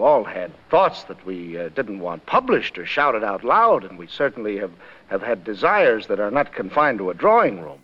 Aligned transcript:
We've 0.00 0.08
all 0.16 0.24
had 0.24 0.50
thoughts 0.70 1.04
that 1.10 1.20
we 1.26 1.38
uh, 1.58 1.68
didn't 1.78 2.00
want 2.00 2.24
published 2.24 2.78
or 2.78 2.86
shouted 2.86 3.22
out 3.22 3.42
loud, 3.44 3.80
and 3.84 3.98
we 3.98 4.06
certainly 4.06 4.56
have, 4.56 4.74
have 5.10 5.22
had 5.30 5.44
desires 5.44 6.06
that 6.06 6.18
are 6.24 6.30
not 6.30 6.54
confined 6.60 6.98
to 7.00 7.10
a 7.10 7.14
drawing 7.14 7.60
room. 7.60 7.80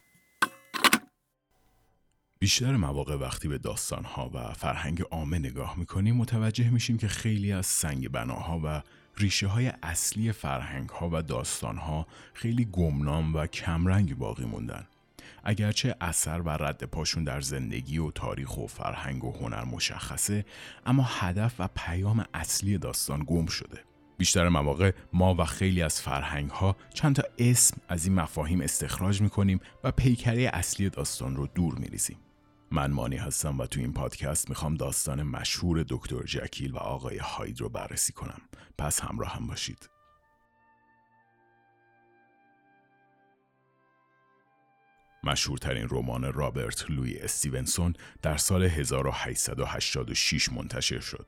بیشتر 2.38 2.76
مواقع 2.76 3.14
وقتی 3.14 3.48
به 3.48 3.58
داستانها 3.58 4.30
و 4.34 4.52
فرهنگ 4.52 5.02
عامه 5.10 5.38
نگاه 5.38 5.78
می‌کنیم 5.78 6.16
متوجه 6.16 6.70
میشیم 6.70 6.98
که 6.98 7.08
خیلی 7.08 7.52
از 7.52 7.66
سنگ 7.66 8.08
بناها 8.08 8.60
و 8.64 8.82
ریشه 9.18 9.46
های 9.46 9.72
اصلی 9.82 10.32
فرهنگ 10.32 10.88
ها 10.88 11.10
و 11.12 11.22
داستان 11.22 11.76
ها 11.76 12.06
خیلی 12.34 12.64
گمنام 12.72 13.34
و 13.34 13.46
کمرنگ 13.46 14.18
باقی 14.18 14.44
موندن. 14.44 14.86
اگرچه 15.48 15.96
اثر 16.00 16.40
و 16.40 16.48
رد 16.48 16.84
پاشون 16.84 17.24
در 17.24 17.40
زندگی 17.40 17.98
و 17.98 18.10
تاریخ 18.10 18.58
و 18.58 18.66
فرهنگ 18.66 19.24
و 19.24 19.32
هنر 19.32 19.64
مشخصه 19.64 20.44
اما 20.86 21.02
هدف 21.08 21.54
و 21.58 21.68
پیام 21.76 22.24
اصلی 22.34 22.78
داستان 22.78 23.24
گم 23.26 23.46
شده. 23.46 23.80
بیشتر 24.18 24.48
مواقع 24.48 24.92
ما 25.12 25.34
و 25.34 25.44
خیلی 25.44 25.82
از 25.82 26.00
فرهنگ 26.00 26.50
ها 26.50 26.76
چند 26.94 27.16
تا 27.16 27.22
اسم 27.38 27.80
از 27.88 28.06
این 28.06 28.14
مفاهیم 28.14 28.60
استخراج 28.60 29.20
می‌کنیم 29.20 29.60
و 29.84 29.90
پیکره 29.90 30.50
اصلی 30.52 30.90
داستان 30.90 31.36
رو 31.36 31.46
دور 31.46 31.74
میریزیم. 31.74 32.18
من 32.70 32.90
مانی 32.90 33.16
هستم 33.16 33.58
و 33.58 33.66
تو 33.66 33.80
این 33.80 33.92
پادکست 33.92 34.48
می‌خوام 34.48 34.74
داستان 34.74 35.22
مشهور 35.22 35.84
دکتر 35.88 36.22
جکیل 36.22 36.72
و 36.72 36.76
آقای 36.76 37.18
هاید 37.18 37.60
رو 37.60 37.68
بررسی 37.68 38.12
کنم. 38.12 38.40
پس 38.78 39.00
همراه 39.00 39.32
هم 39.32 39.46
باشید. 39.46 39.95
مشهورترین 45.26 45.86
رمان 45.90 46.32
رابرت 46.32 46.90
لوی 46.90 47.18
استیونسون 47.18 47.94
در 48.22 48.36
سال 48.36 48.62
1886 48.62 50.52
منتشر 50.52 51.00
شد. 51.00 51.26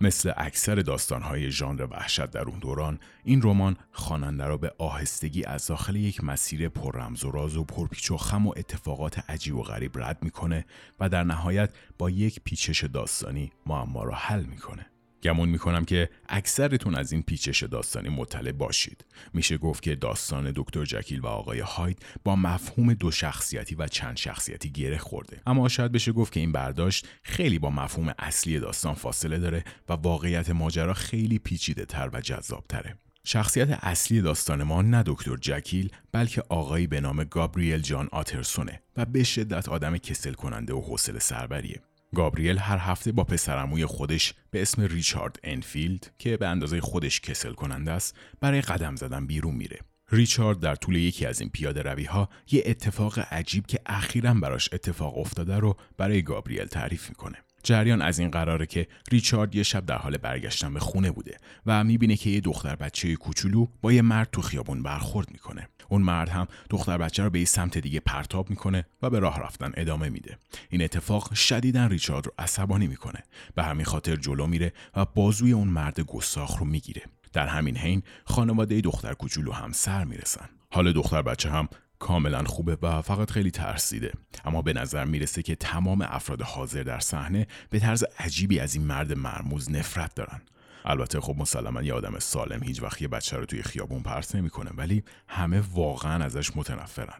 مثل 0.00 0.32
اکثر 0.36 0.74
داستانهای 0.74 1.50
ژانر 1.50 1.86
وحشت 1.90 2.30
در 2.30 2.42
اون 2.42 2.58
دوران 2.58 2.98
این 3.24 3.42
رمان 3.42 3.76
خواننده 3.92 4.44
را 4.44 4.56
به 4.56 4.72
آهستگی 4.78 5.44
از 5.44 5.66
داخل 5.66 5.96
یک 5.96 6.24
مسیر 6.24 6.68
پر 6.68 6.96
رمز 6.96 7.24
و 7.24 7.30
راز 7.30 7.56
و 7.56 7.64
پرپیچ 7.64 8.10
و 8.10 8.16
خم 8.16 8.46
و 8.46 8.54
اتفاقات 8.56 9.30
عجیب 9.30 9.56
و 9.56 9.62
غریب 9.62 9.98
رد 9.98 10.18
می‌کنه 10.22 10.66
و 11.00 11.08
در 11.08 11.24
نهایت 11.24 11.70
با 11.98 12.10
یک 12.10 12.40
پیچش 12.44 12.84
داستانی 12.84 13.52
معما 13.66 14.04
را 14.04 14.14
حل 14.14 14.44
می‌کنه 14.44 14.86
گمون 15.26 15.48
می‌کنم 15.48 15.84
که 15.84 16.10
اکثرتون 16.28 16.94
از 16.94 17.12
این 17.12 17.22
پیچش 17.22 17.62
داستانی 17.62 18.08
مطلع 18.08 18.52
باشید. 18.52 19.04
میشه 19.34 19.58
گفت 19.58 19.82
که 19.82 19.94
داستان 19.94 20.52
دکتر 20.56 20.84
جکیل 20.84 21.20
و 21.20 21.26
آقای 21.26 21.60
هاید 21.60 22.02
با 22.24 22.36
مفهوم 22.36 22.94
دو 22.94 23.10
شخصیتی 23.10 23.74
و 23.74 23.88
چند 23.88 24.16
شخصیتی 24.16 24.70
گره 24.70 24.98
خورده. 24.98 25.40
اما 25.46 25.68
شاید 25.68 25.92
بشه 25.92 26.12
گفت 26.12 26.32
که 26.32 26.40
این 26.40 26.52
برداشت 26.52 27.06
خیلی 27.22 27.58
با 27.58 27.70
مفهوم 27.70 28.14
اصلی 28.18 28.60
داستان 28.60 28.94
فاصله 28.94 29.38
داره 29.38 29.64
و 29.88 29.92
واقعیت 29.92 30.50
ماجرا 30.50 30.94
خیلی 30.94 31.38
پیچیده 31.38 31.84
تر 31.84 32.10
و 32.12 32.20
جذاب 32.20 32.64
تره. 32.68 32.98
شخصیت 33.24 33.78
اصلی 33.82 34.20
داستان 34.20 34.62
ما 34.62 34.82
نه 34.82 35.02
دکتر 35.06 35.36
جکیل 35.36 35.90
بلکه 36.12 36.42
آقایی 36.48 36.86
به 36.86 37.00
نام 37.00 37.24
گابریل 37.24 37.78
جان 37.78 38.08
آترسونه 38.12 38.80
و 38.96 39.04
به 39.04 39.24
شدت 39.24 39.68
آدم 39.68 39.96
کسل 39.96 40.32
کننده 40.32 40.74
و 40.74 40.80
حوصله 40.80 41.18
سربریه. 41.18 41.80
گابریل 42.14 42.58
هر 42.58 42.78
هفته 42.78 43.12
با 43.12 43.24
پسرعموی 43.24 43.86
خودش 43.86 44.34
به 44.50 44.62
اسم 44.62 44.82
ریچارد 44.82 45.40
انفیلد 45.44 46.10
که 46.18 46.36
به 46.36 46.46
اندازه 46.46 46.80
خودش 46.80 47.20
کسل 47.20 47.52
کننده 47.52 47.92
است 47.92 48.16
برای 48.40 48.60
قدم 48.60 48.96
زدن 48.96 49.26
بیرون 49.26 49.54
میره. 49.54 49.78
ریچارد 50.10 50.60
در 50.60 50.74
طول 50.74 50.96
یکی 50.96 51.26
از 51.26 51.40
این 51.40 51.50
پیاده 51.50 51.82
روی 51.82 52.04
ها 52.04 52.28
یه 52.50 52.62
اتفاق 52.66 53.18
عجیب 53.18 53.66
که 53.66 53.80
اخیرا 53.86 54.34
براش 54.34 54.68
اتفاق 54.72 55.18
افتاده 55.18 55.56
رو 55.56 55.76
برای 55.98 56.22
گابریل 56.22 56.64
تعریف 56.64 57.08
می‌کنه. 57.08 57.36
جریان 57.62 58.02
از 58.02 58.18
این 58.18 58.30
قراره 58.30 58.66
که 58.66 58.86
ریچارد 59.12 59.54
یه 59.54 59.62
شب 59.62 59.86
در 59.86 59.98
حال 59.98 60.16
برگشتن 60.16 60.74
به 60.74 60.80
خونه 60.80 61.10
بوده 61.10 61.36
و 61.66 61.84
می‌بینه 61.84 62.16
که 62.16 62.30
یه 62.30 62.40
دختر 62.40 62.76
بچه 62.76 63.16
کوچولو 63.16 63.66
با 63.80 63.92
یه 63.92 64.02
مرد 64.02 64.28
تو 64.32 64.42
خیابون 64.42 64.82
برخورد 64.82 65.30
می‌کنه. 65.30 65.68
اون 65.88 66.02
مرد 66.02 66.28
هم 66.28 66.46
دختر 66.70 66.98
بچه 66.98 67.22
رو 67.24 67.30
به 67.30 67.38
یه 67.38 67.44
سمت 67.44 67.78
دیگه 67.78 68.00
پرتاب 68.00 68.50
می‌کنه 68.50 68.86
و 69.02 69.10
به 69.10 69.18
راه 69.18 69.40
رفتن 69.40 69.72
ادامه 69.76 70.08
میده. 70.08 70.38
این 70.70 70.82
اتفاق 70.82 71.34
شدیدا 71.34 71.86
ریچارد 71.86 72.26
رو 72.26 72.32
عصبانی 72.38 72.86
می‌کنه. 72.86 73.22
به 73.54 73.64
همین 73.64 73.84
خاطر 73.84 74.16
جلو 74.16 74.46
میره 74.46 74.72
و 74.96 75.04
بازوی 75.04 75.52
اون 75.52 75.68
مرد 75.68 76.00
گستاخ 76.00 76.58
رو 76.58 76.66
می‌گیره. 76.66 77.02
در 77.32 77.46
همین 77.46 77.76
حین 77.76 78.02
خانواده 78.24 78.80
دختر 78.80 79.12
کوچولو 79.12 79.52
هم 79.52 79.72
سر 79.72 80.04
می‌رسن. 80.04 80.48
حال 80.70 80.92
دختر 80.92 81.22
بچه 81.22 81.50
هم 81.50 81.68
کاملا 81.98 82.44
خوبه 82.44 82.78
و 82.82 83.02
فقط 83.02 83.30
خیلی 83.30 83.50
ترسیده 83.50 84.12
اما 84.44 84.62
به 84.62 84.72
نظر 84.72 85.04
می‌رسه 85.04 85.42
که 85.42 85.54
تمام 85.54 86.02
افراد 86.02 86.42
حاضر 86.42 86.82
در 86.82 87.00
صحنه 87.00 87.46
به 87.70 87.78
طرز 87.78 88.04
عجیبی 88.18 88.60
از 88.60 88.74
این 88.74 88.84
مرد 88.84 89.12
مرموز 89.12 89.70
نفرت 89.70 90.14
دارن 90.14 90.40
البته 90.86 91.20
خب 91.20 91.34
مسلما 91.38 91.82
یه 91.82 91.94
آدم 91.94 92.18
سالم 92.18 92.62
هیچ 92.62 92.82
وقت 92.82 93.02
یه 93.02 93.08
بچه 93.08 93.36
رو 93.36 93.46
توی 93.46 93.62
خیابون 93.62 94.02
پرت 94.02 94.34
نمی‌کنه 94.34 94.70
ولی 94.76 95.02
همه 95.28 95.62
واقعا 95.72 96.24
ازش 96.24 96.56
متنفرن. 96.56 97.18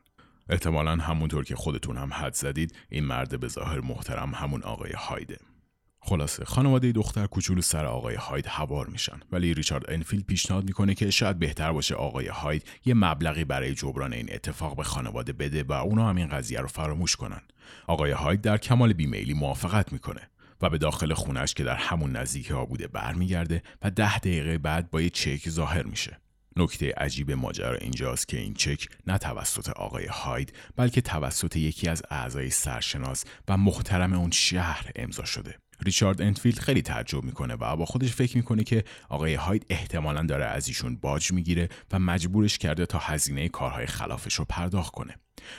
احتمالا 0.49 0.97
همونطور 0.97 1.45
که 1.45 1.57
خودتون 1.57 1.97
هم 1.97 2.13
حد 2.13 2.35
زدید 2.35 2.77
این 2.89 3.05
مرد 3.05 3.41
به 3.41 3.49
ظاهر 3.49 3.81
محترم 3.81 4.35
همون 4.35 4.63
آقای 4.63 4.93
هایده. 4.93 5.37
خلاصه 6.01 6.45
خانواده 6.45 6.93
دختر 6.93 7.27
کوچولو 7.27 7.63
سر 7.63 7.85
آقای 7.87 8.15
هاید 8.15 8.47
هوار 8.47 8.87
میشن 8.87 9.21
ولی 9.33 9.55
ریچارد 9.55 9.91
انفیلد 9.91 10.25
پیشنهاد 10.25 10.65
می‌کنه 10.65 10.95
که 10.95 11.11
شاید 11.11 11.39
بهتر 11.39 11.73
باشه 11.73 11.95
آقای 11.95 12.27
هاید 12.27 12.69
یه 12.85 12.95
مبلغی 12.95 13.45
برای 13.45 13.75
جبران 13.75 14.13
این 14.13 14.29
اتفاق 14.33 14.77
به 14.77 14.83
خانواده 14.83 15.33
بده 15.33 15.63
و 15.63 15.73
اونا 15.73 16.09
هم 16.09 16.17
این 16.17 16.29
قضیه 16.29 16.61
رو 16.61 16.69
فراموش 16.69 17.17
کنن. 17.17 17.41
آقای 17.87 18.11
هاید 18.11 18.41
در 18.41 18.59
کمال 18.59 18.93
بیمیلی 18.93 19.35
موافقت 19.35 19.93
می‌کنه. 19.93 20.31
و 20.63 20.71
به 20.71 20.79
داخل 20.79 21.15
خونش 21.15 21.55
که 21.55 21.65
در 21.65 21.77
همون 21.77 22.17
نزدیکی 22.17 22.53
ها 22.53 22.65
بوده 22.65 22.89
برمیگرده 22.89 23.63
و 23.83 23.91
ده 23.91 24.19
دقیقه 24.19 24.59
بعد 24.59 24.91
با 24.91 25.01
یه 25.01 25.11
چک 25.11 25.49
ظاهر 25.49 25.83
میشه. 25.83 26.21
نکته 26.57 26.93
عجیب 26.97 27.33
ماجرا 27.33 27.77
اینجاست 27.77 28.29
که 28.29 28.39
این 28.39 28.55
چک 28.55 28.89
نه 29.07 29.19
توسط 29.19 29.69
آقای 29.69 30.07
هاید 30.07 30.53
بلکه 30.77 31.01
توسط 31.01 31.57
یکی 31.57 31.89
از 31.89 32.03
اعضای 32.11 32.51
سرشناس 32.51 33.25
و 33.49 33.57
محترم 33.57 34.13
اون 34.13 34.31
شهر 34.31 34.91
امضا 34.97 35.25
شده. 35.25 35.59
ریچارد 35.85 36.23
انتفیلد 36.23 36.59
خیلی 36.59 36.83
تعجب 36.83 37.25
می‌کنه 37.25 37.55
و 37.55 37.77
با 37.77 37.85
خودش 37.85 38.13
فکر 38.13 38.37
می‌کنه 38.37 38.65
که 38.65 38.85
آقای 39.09 39.35
هاید 39.35 39.67
احتمالا 39.71 40.23
داره 40.23 40.45
از 40.45 40.69
ایشون 40.69 40.97
باج 40.97 41.33
می‌گیره 41.33 41.69
و 41.93 41.99
مجبورش 41.99 42.59
کرده 42.59 42.87
تا 42.87 42.99
هزینه 42.99 43.49
کارهای 43.49 43.87
خلافش 43.87 44.35
رو 44.35 44.45
پرداخت 44.45 44.93
کنه. 44.93 45.15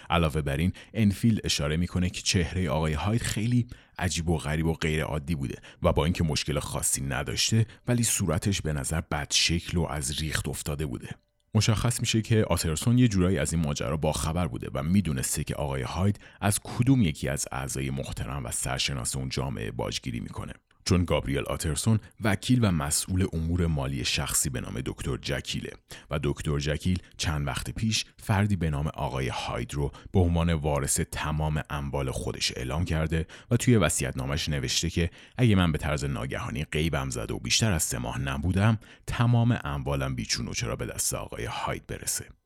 علاوه 0.09 0.41
بر 0.41 0.57
این 0.57 0.73
انفیلد 0.93 1.41
اشاره 1.43 1.77
می‌کنه 1.77 2.09
که 2.09 2.21
چهره 2.21 2.69
آقای 2.69 2.93
هاید 2.93 3.21
خیلی 3.21 3.67
عجیب 3.99 4.29
و 4.29 4.37
غریب 4.37 4.65
و 4.65 4.73
غیر 4.73 5.03
عادی 5.03 5.35
بوده 5.35 5.55
و 5.83 5.93
با 5.93 6.05
اینکه 6.05 6.23
مشکل 6.23 6.59
خاصی 6.59 7.01
نداشته 7.01 7.65
ولی 7.87 8.03
صورتش 8.03 8.61
به 8.61 8.73
نظر 8.73 9.01
بد 9.01 9.31
شکل 9.31 9.77
و 9.77 9.85
از 9.85 10.21
ریخت 10.21 10.47
افتاده 10.47 10.85
بوده. 10.85 11.09
مشخص 11.57 11.99
میشه 11.99 12.21
که 12.21 12.45
آترسون 12.49 12.97
یه 12.97 13.07
جورایی 13.07 13.37
از 13.37 13.53
این 13.53 13.63
ماجرا 13.63 13.97
با 13.97 14.11
خبر 14.11 14.47
بوده 14.47 14.67
و 14.73 14.83
می‌دونسته 14.83 15.43
که 15.43 15.55
آقای 15.55 15.81
هاید 15.81 16.19
از 16.41 16.59
کدوم 16.63 17.01
یکی 17.01 17.29
از 17.29 17.47
اعضای 17.51 17.89
محترم 17.89 18.45
و 18.45 18.51
سرشناس 18.51 19.15
اون 19.15 19.29
جامعه 19.29 19.71
باجگیری 19.71 20.19
می‌کنه. 20.19 20.53
چون 20.87 21.05
گابریل 21.05 21.43
آترسون 21.43 21.99
وکیل 22.23 22.59
و 22.65 22.71
مسئول 22.71 23.27
امور 23.33 23.67
مالی 23.67 24.05
شخصی 24.05 24.49
به 24.49 24.61
نام 24.61 24.81
دکتر 24.85 25.17
جکیله 25.21 25.71
و 26.11 26.19
دکتر 26.23 26.59
جکیل 26.59 26.99
چند 27.17 27.47
وقت 27.47 27.69
پیش 27.69 28.05
فردی 28.17 28.55
به 28.55 28.69
نام 28.69 28.87
آقای 28.87 29.27
هاید 29.27 29.73
رو 29.73 29.91
به 30.11 30.19
عنوان 30.19 30.53
وارث 30.53 30.99
تمام 30.99 31.61
اموال 31.69 32.11
خودش 32.11 32.53
اعلام 32.55 32.85
کرده 32.85 33.27
و 33.51 33.57
توی 33.57 33.89
نامش 34.15 34.49
نوشته 34.49 34.89
که 34.89 35.09
اگه 35.37 35.55
من 35.55 35.71
به 35.71 35.77
طرز 35.77 36.05
ناگهانی 36.05 36.63
غیبم 36.63 37.09
زده 37.09 37.33
و 37.33 37.39
بیشتر 37.39 37.71
از 37.71 37.83
سه 37.83 37.97
ماه 37.97 38.19
نبودم 38.19 38.77
تمام 39.07 39.59
اموالم 39.63 40.15
بیچون 40.15 40.47
و 40.47 40.53
چرا 40.53 40.75
به 40.75 40.85
دست 40.85 41.13
آقای 41.13 41.45
هاید 41.45 41.87
برسه. 41.87 42.36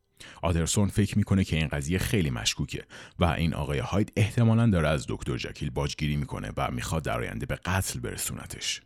آدرسون 0.41 0.87
فکر 0.87 1.17
می‌کنه 1.17 1.43
که 1.43 1.55
این 1.55 1.67
قضیه 1.67 1.97
خیلی 1.97 2.29
مشکوکه 2.29 2.83
و 3.19 3.25
این 3.25 3.53
آقای 3.53 3.79
هاید 3.79 4.13
احتمالا 4.15 4.69
داره 4.69 4.87
از 4.87 5.05
دکتر 5.09 5.37
جکیل 5.37 5.69
باجگیری 5.69 6.15
می‌کنه 6.15 6.51
و 6.57 6.71
می‌خواد 6.71 7.03
در 7.03 7.19
آینده 7.19 7.45
به 7.45 7.55
قتل 7.55 7.99
برسونتش. 7.99 8.81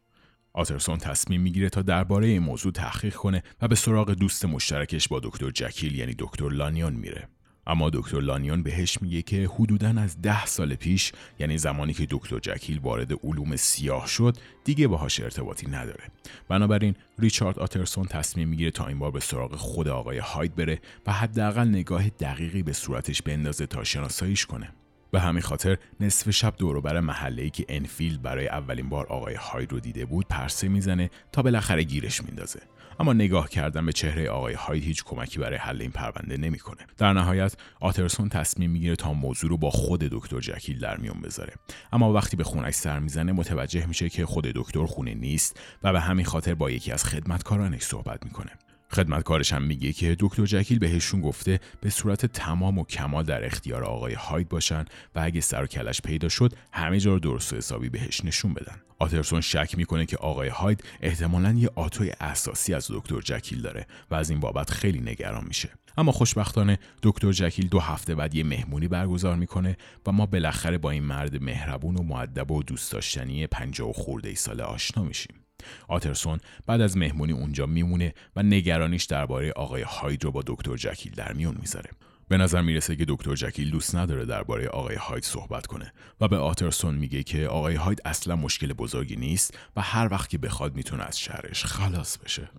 آترسون 0.54 0.98
تصمیم 0.98 1.42
می‌گیره 1.42 1.70
تا 1.70 1.82
درباره 1.82 2.28
این 2.28 2.42
موضوع 2.42 2.72
تحقیق 2.72 3.16
کنه 3.16 3.44
و 3.62 3.68
به 3.68 3.76
سراغ 3.76 4.12
دوست 4.12 4.46
مشترکش 4.46 5.08
با 5.08 5.20
دکتر 5.20 5.52
جکیل 5.52 5.96
یعنی 5.96 6.16
دکتر 6.20 6.50
لانیون 6.50 6.94
میره. 6.94 7.28
اما 7.68 7.90
دکتر 7.90 8.20
لانیون 8.20 8.64
بهش 8.64 9.02
میگه 9.02 9.22
که 9.22 9.50
حدودا 9.56 9.94
از 9.98 10.22
ده 10.22 10.46
سال 10.46 10.76
پیش 10.76 11.12
یعنی 11.40 11.58
زمانی 11.58 11.94
که 11.94 12.08
دکتر 12.10 12.40
جکیل 12.40 12.80
وارد 12.80 13.14
علوم 13.24 13.56
سیاه 13.56 14.08
شد 14.08 14.38
دیگه 14.64 14.88
باهاش 14.88 15.20
ارتباطی 15.20 15.68
نداره. 15.68 16.04
بنابراین 16.50 16.96
ریچارد 17.20 17.60
آترسون 17.60 18.06
تصمیم 18.06 18.50
می‌گیره 18.50 18.72
تا 18.72 18.88
این 18.88 19.00
بار 19.00 19.12
به 19.12 19.20
سراغ 19.20 19.56
خود 19.56 19.88
آقای 19.88 20.18
هاید 20.18 20.56
بره 20.56 20.80
و 21.08 21.12
حداقل 21.12 21.68
نگاه 21.68 22.10
دقیقی 22.10 22.64
به 22.64 22.74
صورتش 22.74 23.22
بندازه 23.22 23.66
تا 23.66 23.84
شناساییش 23.84 24.46
کنه. 24.46 24.70
به 25.12 25.20
همین 25.22 25.42
خاطر 25.42 25.78
نصف 26.00 26.30
شب 26.30 26.54
دوروبر 26.58 27.00
محله 27.00 27.44
ای 27.44 27.50
که 27.50 27.66
انفیلد 27.70 28.22
برای 28.22 28.48
اولین 28.48 28.90
بار 28.90 29.06
آقای 29.08 29.36
هاید 29.36 29.72
رو 29.72 29.80
دیده 29.80 30.06
بود 30.06 30.28
پرسه 30.28 30.68
می‌زنه 30.68 31.10
تا 31.32 31.42
بالاخره 31.42 31.84
گیرش 31.84 32.24
میندازه. 32.24 32.60
اما 33.00 33.14
نگاه 33.14 33.50
کردن 33.50 33.86
به 33.86 33.94
چهره 33.94 34.30
آقای 34.30 34.54
هاید 34.54 34.84
هیچ 34.84 35.04
کمکی 35.04 35.40
برای 35.40 35.58
حل 35.58 35.82
این 35.82 35.92
پرونده 35.92 36.38
نمی‌کنه. 36.38 36.88
در 36.98 37.14
نهایت 37.14 37.56
آترسون 37.80 38.30
تصمیم 38.30 38.72
می‌گیره 38.72 38.96
تا 38.96 39.14
موضوع 39.14 39.50
رو 39.50 39.58
با 39.58 39.70
خود 39.70 40.00
دکتر 40.00 40.40
جکیل 40.40 40.80
در 40.80 40.98
میون 40.98 41.22
بذاره. 41.22 41.54
اما 41.94 42.14
وقتی 42.14 42.38
به 42.38 42.44
خونش 42.44 42.74
سر 42.74 43.00
می‌زنه 43.00 43.32
متوجه 43.32 43.86
میشه 43.86 44.10
که 44.10 44.26
خود 44.26 44.44
دکتر 44.44 44.86
خونه 44.86 45.14
نیست 45.14 45.60
و 45.84 45.94
به 45.94 46.00
همین 46.00 46.26
خاطر 46.26 46.56
با 46.56 46.72
یکی 46.72 46.92
از 46.92 47.06
خدمتکارانش 47.06 47.82
صحبت 47.82 48.26
می‌کنه. 48.26 48.52
خدمتکارش 48.92 49.54
هم 49.54 49.62
میگه 49.62 49.94
که 49.94 50.16
دکتر 50.20 50.46
جکیل 50.46 50.80
بهشون 50.80 51.22
گفته 51.22 51.60
به 51.82 51.90
صورت 51.90 52.26
تمام 52.26 52.78
و 52.78 52.86
کمال 52.86 53.24
در 53.24 53.46
اختیار 53.46 53.84
آقای 53.84 54.14
هاید 54.14 54.50
باشن 54.50 54.86
و 55.16 55.20
اگه 55.24 55.42
سر 55.42 55.64
و 55.64 55.68
کلش 55.68 56.02
پیدا 56.02 56.30
شد 56.30 56.54
همه 56.72 57.00
جا 57.00 57.14
رو 57.14 57.20
درست 57.20 57.54
و 57.54 57.56
حسابی 57.56 57.90
بهش 57.90 58.26
نشون 58.26 58.54
بدن. 58.54 58.82
آترسون 59.00 59.42
شک 59.42 59.78
می‌کنه 59.78 60.06
که 60.06 60.18
آقای 60.18 60.50
هاید 60.50 60.84
احتمالا 61.02 61.52
یه 61.52 61.70
آتوی 61.76 62.12
اساسی 62.20 62.74
از 62.74 62.88
دکتر 62.90 63.22
جکیل 63.22 63.62
داره 63.62 63.88
و 64.12 64.16
از 64.16 64.30
این 64.30 64.40
بابت 64.40 64.72
خیلی 64.72 65.00
نگران 65.00 65.46
میشه. 65.48 65.70
اما 65.98 66.12
خوشبختانه 66.12 66.80
دکتر 67.04 67.32
جکیل 67.32 67.68
دو 67.68 67.80
هفته 67.80 68.16
بعد 68.16 68.36
یه 68.36 68.44
مهمونی 68.44 68.88
برگزار 68.88 69.36
می‌کنه 69.36 69.78
و 70.06 70.12
ما 70.12 70.26
بالاخره 70.26 70.78
با 70.78 70.92
این 70.92 71.04
مرد 71.04 71.44
مهربون 71.44 71.96
و 71.96 72.04
معدب 72.04 72.52
و 72.52 72.64
دوست 72.64 72.92
داشتنی 72.92 73.48
پنجاه 73.48 73.90
و 73.90 73.94
خورده 73.94 74.30
ای 74.30 74.36
ساله 74.36 74.64
آشنا 74.64 75.04
میشیم. 75.04 75.45
آترسون 75.88 76.40
بعد 76.66 76.82
از 76.82 76.98
مهمونی 76.98 77.34
اونجا 77.34 77.66
میمونه 77.66 78.14
و 78.36 78.44
نگرانیش 78.44 79.04
درباره 79.04 79.52
آقای 79.52 79.82
هاید 79.82 80.24
رو 80.24 80.32
با 80.32 80.44
دکتر 80.48 80.76
جکیل 80.76 81.12
در 81.12 81.34
میون 81.34 81.58
می‌ذاره. 81.60 81.90
به 82.28 82.38
نظر 82.38 82.62
می‌رسه 82.62 82.96
که 82.96 83.06
دکتر 83.08 83.36
جکیل 83.36 83.72
دوست 83.72 83.96
نداره 83.96 84.26
درباره 84.26 84.68
آقای 84.68 84.96
هاید 84.96 85.24
صحبت 85.24 85.68
کنه 85.68 85.94
و 86.22 86.28
به 86.28 86.38
آترسون 86.38 86.96
میگه 86.96 87.24
که 87.24 87.48
آقای 87.48 87.76
هاید 87.76 88.02
اصلا 88.06 88.36
مشکل 88.36 88.74
بزرگی 88.74 89.16
نیست 89.16 89.58
و 89.76 89.82
هر 89.82 90.08
وقت 90.12 90.30
که 90.30 90.38
بخواد 90.38 90.76
می‌تونه 90.76 91.04
از 91.04 91.20
شهرش 91.20 91.66
خلاص 91.66 92.18
بشه. 92.18 92.50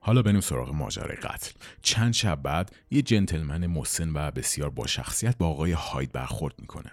حالا 0.00 0.22
بریم 0.22 0.40
سراغ 0.40 0.74
ماجرای 0.74 1.16
قتل. 1.16 1.50
چند 1.82 2.12
شب 2.12 2.42
بعد 2.42 2.76
یه 2.90 3.02
جنتلمن 3.02 3.66
مسن 3.66 4.10
و 4.14 4.30
بسیار 4.30 4.70
با 4.70 4.86
شخصیت 4.86 5.38
با 5.38 5.46
آقای 5.48 5.72
هاید 5.72 6.12
برخورد 6.12 6.54
می‌کنه. 6.58 6.90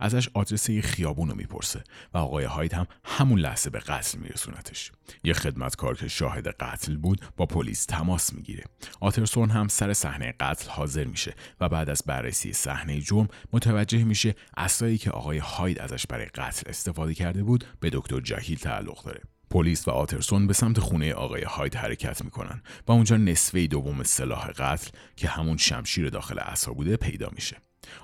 ازش 0.00 0.28
آدرس 0.34 0.68
یه 0.68 0.82
خیابون 0.82 1.28
رو 1.28 1.36
می‌پرسه 1.36 1.84
و 2.14 2.18
آقای 2.18 2.44
هاید 2.44 2.74
هم 2.74 2.86
همون 3.04 3.38
لحظه 3.38 3.70
به 3.70 3.78
قتل 3.78 4.18
میرسونتش. 4.18 4.92
یه 5.24 5.32
خدمتکار 5.32 5.96
که 5.96 6.08
شاهد 6.08 6.48
قتل 6.48 6.96
بود 6.96 7.20
با 7.36 7.46
پلیس 7.46 7.84
تماس 7.84 8.32
می‌گیره. 8.32 8.64
آترسون 9.00 9.50
هم 9.50 9.68
سر 9.68 9.92
صحنه 9.92 10.34
قتل 10.40 10.70
حاضر 10.70 11.04
میشه 11.04 11.34
و 11.60 11.68
بعد 11.68 11.90
از 11.90 12.02
بررسی 12.06 12.52
صحنه 12.52 13.00
جرم 13.00 13.28
متوجه 13.52 14.04
میشه 14.04 14.34
اسایی 14.56 14.98
که 14.98 15.10
آقای 15.10 15.38
هاید 15.38 15.78
ازش 15.78 16.06
برای 16.06 16.26
قتل 16.26 16.70
استفاده 16.70 17.14
کرده 17.14 17.42
بود 17.42 17.64
به 17.80 17.90
دکتر 17.92 18.20
جهیل 18.20 18.58
تعلق 18.58 19.04
داره. 19.04 19.20
پلیس 19.50 19.88
و 19.88 19.90
آترسون 19.90 20.46
به 20.46 20.52
سمت 20.52 20.80
خونه 20.80 21.14
آقای 21.14 21.42
هاید 21.42 21.74
حرکت 21.74 22.24
می‌کنن 22.24 22.62
و 22.88 22.92
اونجا 22.92 23.16
نصفه 23.16 23.66
دوم 23.66 24.02
سلاح 24.02 24.50
قتل 24.50 24.90
که 25.16 25.28
همون 25.28 25.56
شمشیر 25.56 26.08
داخل 26.08 26.38
عصا 26.38 26.72
بوده 26.72 26.96
پیدا 26.96 27.28
میشه. 27.34 27.56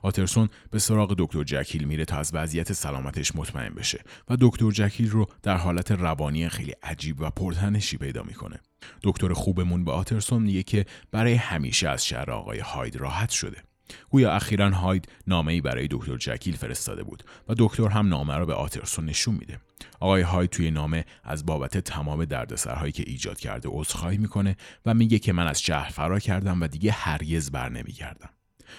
آترسون 0.02 0.48
به 0.70 0.78
سراغ 0.78 1.14
دکتر 1.18 1.44
جکیل 1.44 1.84
میره 1.84 2.04
تا 2.04 2.16
از 2.16 2.30
وضعیت 2.34 2.72
سلامتش 2.72 3.36
مطمئن 3.36 3.74
بشه 3.74 4.04
و 4.28 4.36
دکتر 4.40 4.70
جکیل 4.70 5.10
رو 5.10 5.26
در 5.42 5.56
حالت 5.56 5.92
روانی 5.92 6.48
خیلی 6.48 6.72
عجیب 6.82 7.20
و 7.20 7.30
پرتنشی 7.30 7.96
پیدا 7.96 8.22
می‌کنه. 8.22 8.60
دکتر 9.02 9.32
خوبمون 9.32 9.84
به 9.84 9.92
آترسون 9.92 10.42
میگه 10.42 10.62
که 10.62 10.86
برای 11.10 11.34
همیشه 11.34 11.88
از 11.88 12.06
شهر 12.06 12.30
آقای 12.30 12.58
هاید 12.58 12.96
راحت 12.96 13.30
شده. 13.30 13.62
گویا 14.10 14.32
اخیرا 14.32 14.70
هاید 14.70 15.08
نامه 15.26 15.52
ای 15.52 15.60
برای 15.60 15.88
دکتر 15.90 16.16
جکیل 16.16 16.56
فرستاده 16.56 17.02
بود 17.02 17.22
و 17.48 17.54
دکتر 17.58 17.88
هم 17.88 18.08
نامه 18.08 18.36
را 18.36 18.46
به 18.46 18.54
آترسون 18.54 19.04
نشون 19.04 19.34
میده. 19.34 19.60
آقای 20.00 20.22
هاید 20.22 20.50
توی 20.50 20.70
نامه 20.70 21.04
از 21.24 21.46
بابت 21.46 21.78
تمام 21.78 22.24
دردسرهایی 22.24 22.92
که 22.92 23.04
ایجاد 23.06 23.38
کرده 23.38 23.68
عذرخواهی 23.72 24.18
می‌کنه 24.18 24.56
و 24.86 24.94
میگه 24.94 25.18
که 25.18 25.32
من 25.32 25.46
از 25.46 25.62
شهر 25.62 25.90
فرار 25.90 26.20
کردم 26.20 26.60
و 26.60 26.66
دیگه 26.66 26.92
هرگز 26.92 27.50
بر 27.50 27.68
نمیگردم. 27.68 28.28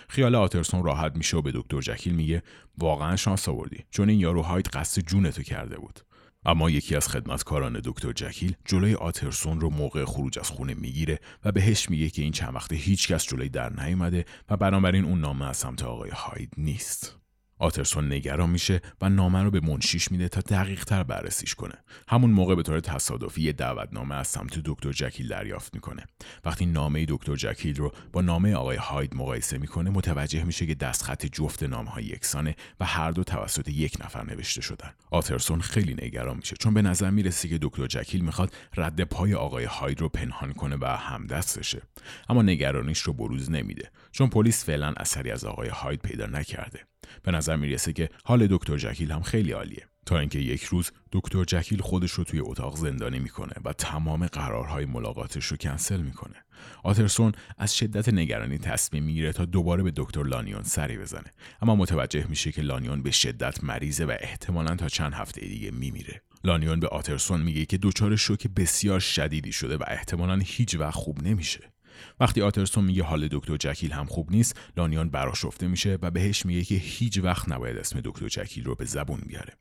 خیال 0.10 0.36
آترسون 0.36 0.84
راحت 0.84 1.16
میشه 1.16 1.38
و 1.38 1.42
به 1.42 1.52
دکتر 1.52 1.82
جکیل 1.82 2.14
میگه 2.14 2.44
واقعا 2.78 3.16
شانس 3.16 3.50
آوردی. 3.50 3.86
چون 3.92 4.10
این 4.10 4.20
یارو 4.20 4.42
هایت 4.42 4.76
قصد 4.76 5.02
جونتو 5.02 5.44
کرده 5.44 5.78
بود. 5.78 6.00
اما 6.46 6.70
یکی 6.70 6.96
از 6.96 7.08
خدمتکاران 7.08 7.82
دکتر 7.84 8.12
جکیل 8.12 8.56
جلوی 8.66 8.96
آترسون 8.96 9.62
رو 9.62 9.70
موقع 9.70 10.06
خروج 10.06 10.40
از 10.40 10.50
خونه 10.50 10.74
می‌گیره 10.74 11.20
و 11.46 11.52
بهش 11.52 11.90
میگه 11.90 12.10
که 12.10 12.22
این 12.22 12.32
چند 12.32 12.56
وقته 12.56 12.76
هیچکس 12.76 13.26
جلوی 13.26 13.50
در 13.50 13.86
نیومده 13.86 14.26
و 14.50 14.58
بنابراین 14.58 15.06
اون 15.06 15.22
نامه 15.22 15.46
از 15.46 15.58
سمت 15.58 15.84
آقای 15.84 16.10
هاید 16.10 16.54
نیست. 16.58 17.18
آترسون 17.60 18.14
نگران 18.14 18.50
میشه 18.50 18.82
و 19.02 19.10
نامه 19.10 19.44
رو 19.44 19.52
به 19.52 19.60
منشیش 19.60 20.12
میده 20.12 20.30
تا 20.30 20.42
دقیق 20.42 20.84
تر 20.84 21.04
بررسیش 21.04 21.56
کنه. 21.56 21.74
همون 22.08 22.30
موقع 22.30 22.56
به 22.56 22.64
طور 22.64 22.80
تصادفی 22.80 23.42
یه 23.42 23.52
دعوتنامه 23.52 24.16
از 24.16 24.28
سمت 24.28 24.60
دکتر 24.66 24.92
جکیل 24.92 25.28
دریافت 25.28 25.74
می‌کنه. 25.74 26.04
وقتی 26.46 26.66
نامه 26.66 27.06
دکتر 27.10 27.36
جکیل 27.36 27.76
رو 27.76 27.94
با 28.12 28.22
نامه 28.22 28.54
آقای 28.54 28.78
هاید 28.78 29.16
مقایسه 29.16 29.58
می‌کنه 29.58 29.90
متوجه 29.90 30.44
میشه 30.44 30.66
که 30.66 30.76
دستخط 30.76 31.26
جفت 31.26 31.64
نامه 31.64 32.04
یکسانه 32.04 32.56
و 32.80 32.86
هر 32.86 33.12
دو 33.12 33.24
توسط 33.24 33.70
یک 33.70 33.98
نفر 34.06 34.24
نوشته 34.24 34.62
شدن. 34.62 34.94
آترسون 35.12 35.62
خیلی 35.62 35.94
نگران 35.94 36.38
میشه 36.38 36.56
چون 36.56 36.74
به 36.74 36.82
نظر 36.82 37.10
می‌رسه 37.10 37.48
که 37.48 37.58
دکتر 37.62 37.88
جکیل 37.88 38.22
می‌خواد 38.22 38.54
رد 38.78 39.04
پای 39.04 39.34
آقای 39.34 39.66
هاید 39.66 40.02
رو 40.02 40.10
پنهان 40.10 40.54
کنه 40.54 40.78
و 40.82 40.86
همدستشه. 40.86 41.82
اما 42.30 42.42
نگرانیش 42.42 43.00
رو 43.00 43.14
بروز 43.14 43.52
نمیده 43.52 43.92
چون 44.12 44.30
پلیس 44.30 44.66
فعلا 44.66 44.94
اثری 44.98 45.32
از 45.32 45.46
آقای 45.46 45.70
هاید 45.70 46.02
پیدا 46.02 46.26
نکرده. 46.26 46.80
به 47.24 47.32
نظر 47.32 47.56
می‌رسه 47.56 47.94
که 47.94 48.10
حال 48.24 48.48
دکتر 48.48 48.78
جکیل 48.78 49.12
هم 49.12 49.22
خیلی 49.22 49.52
عالیه. 49.52 49.88
تا 50.06 50.20
اینکه 50.20 50.40
یک 50.40 50.64
روز 50.64 50.92
دکتر 51.12 51.44
جکیل 51.44 51.82
خودش 51.82 52.12
رو 52.12 52.24
توی 52.24 52.40
اتاق 52.40 52.76
زندانی 52.78 53.20
می‌کنه 53.20 53.54
و 53.66 53.74
تمام 53.74 54.28
قرارهای 54.28 54.86
ملاقاتش 54.86 55.46
رو 55.46 55.58
کنسل 55.58 56.02
می‌کنه. 56.02 56.36
آترسون 56.84 57.32
از 57.58 57.78
شدت 57.78 58.10
نگرانی 58.10 58.58
تصمیم 58.58 59.04
می‌گیره 59.04 59.34
تا 59.34 59.46
دوباره 59.46 59.84
به 59.84 59.92
دکتر 59.96 60.24
لانیون 60.24 60.64
سری 60.64 60.98
بزنه. 60.98 61.34
اما 61.62 61.76
متوجه 61.76 62.28
میشه 62.30 62.52
که 62.52 62.62
لانیون 62.62 63.02
به 63.02 63.12
شدت 63.12 63.64
مریضه 63.64 64.06
و 64.06 64.16
احتمالا 64.20 64.76
تا 64.76 64.88
چند 64.88 65.14
هفته 65.14 65.42
دیگه 65.42 65.72
میمیره. 65.72 66.22
لانیون 66.44 66.80
به 66.80 66.88
آترسون 66.88 67.42
میگه 67.42 67.66
که 67.66 67.78
دچار 67.78 68.16
شوک 68.16 68.48
بسیار 68.48 69.00
شدیدی 69.00 69.52
شده 69.52 69.78
و 69.78 69.84
احتمالا 69.88 70.42
هیچ 70.46 70.76
وقت 70.76 70.96
خوب 70.96 71.24
نمیشه. 71.24 71.60
وقتی 72.20 72.42
آترسون 72.42 72.84
میگه 72.84 73.04
حال 73.04 73.28
دکتر 73.28 73.58
جکیل 73.58 73.92
هم 73.92 74.06
خوب 74.06 74.32
نیست 74.32 74.60
لانیان 74.78 75.10
براشفته 75.10 75.68
میشه 75.68 75.98
و 76.02 76.12
بهش 76.12 76.46
میگه 76.46 76.64
که 76.64 76.76
هیچ 76.76 77.18
وقت 77.18 77.50
نباید 77.50 77.78
اسم 77.78 78.02
دکتر 78.04 78.28
جکیل 78.28 78.64
رو 78.64 78.76
به 78.76 78.86
زبون 78.86 79.22
بیاره. 79.28 79.54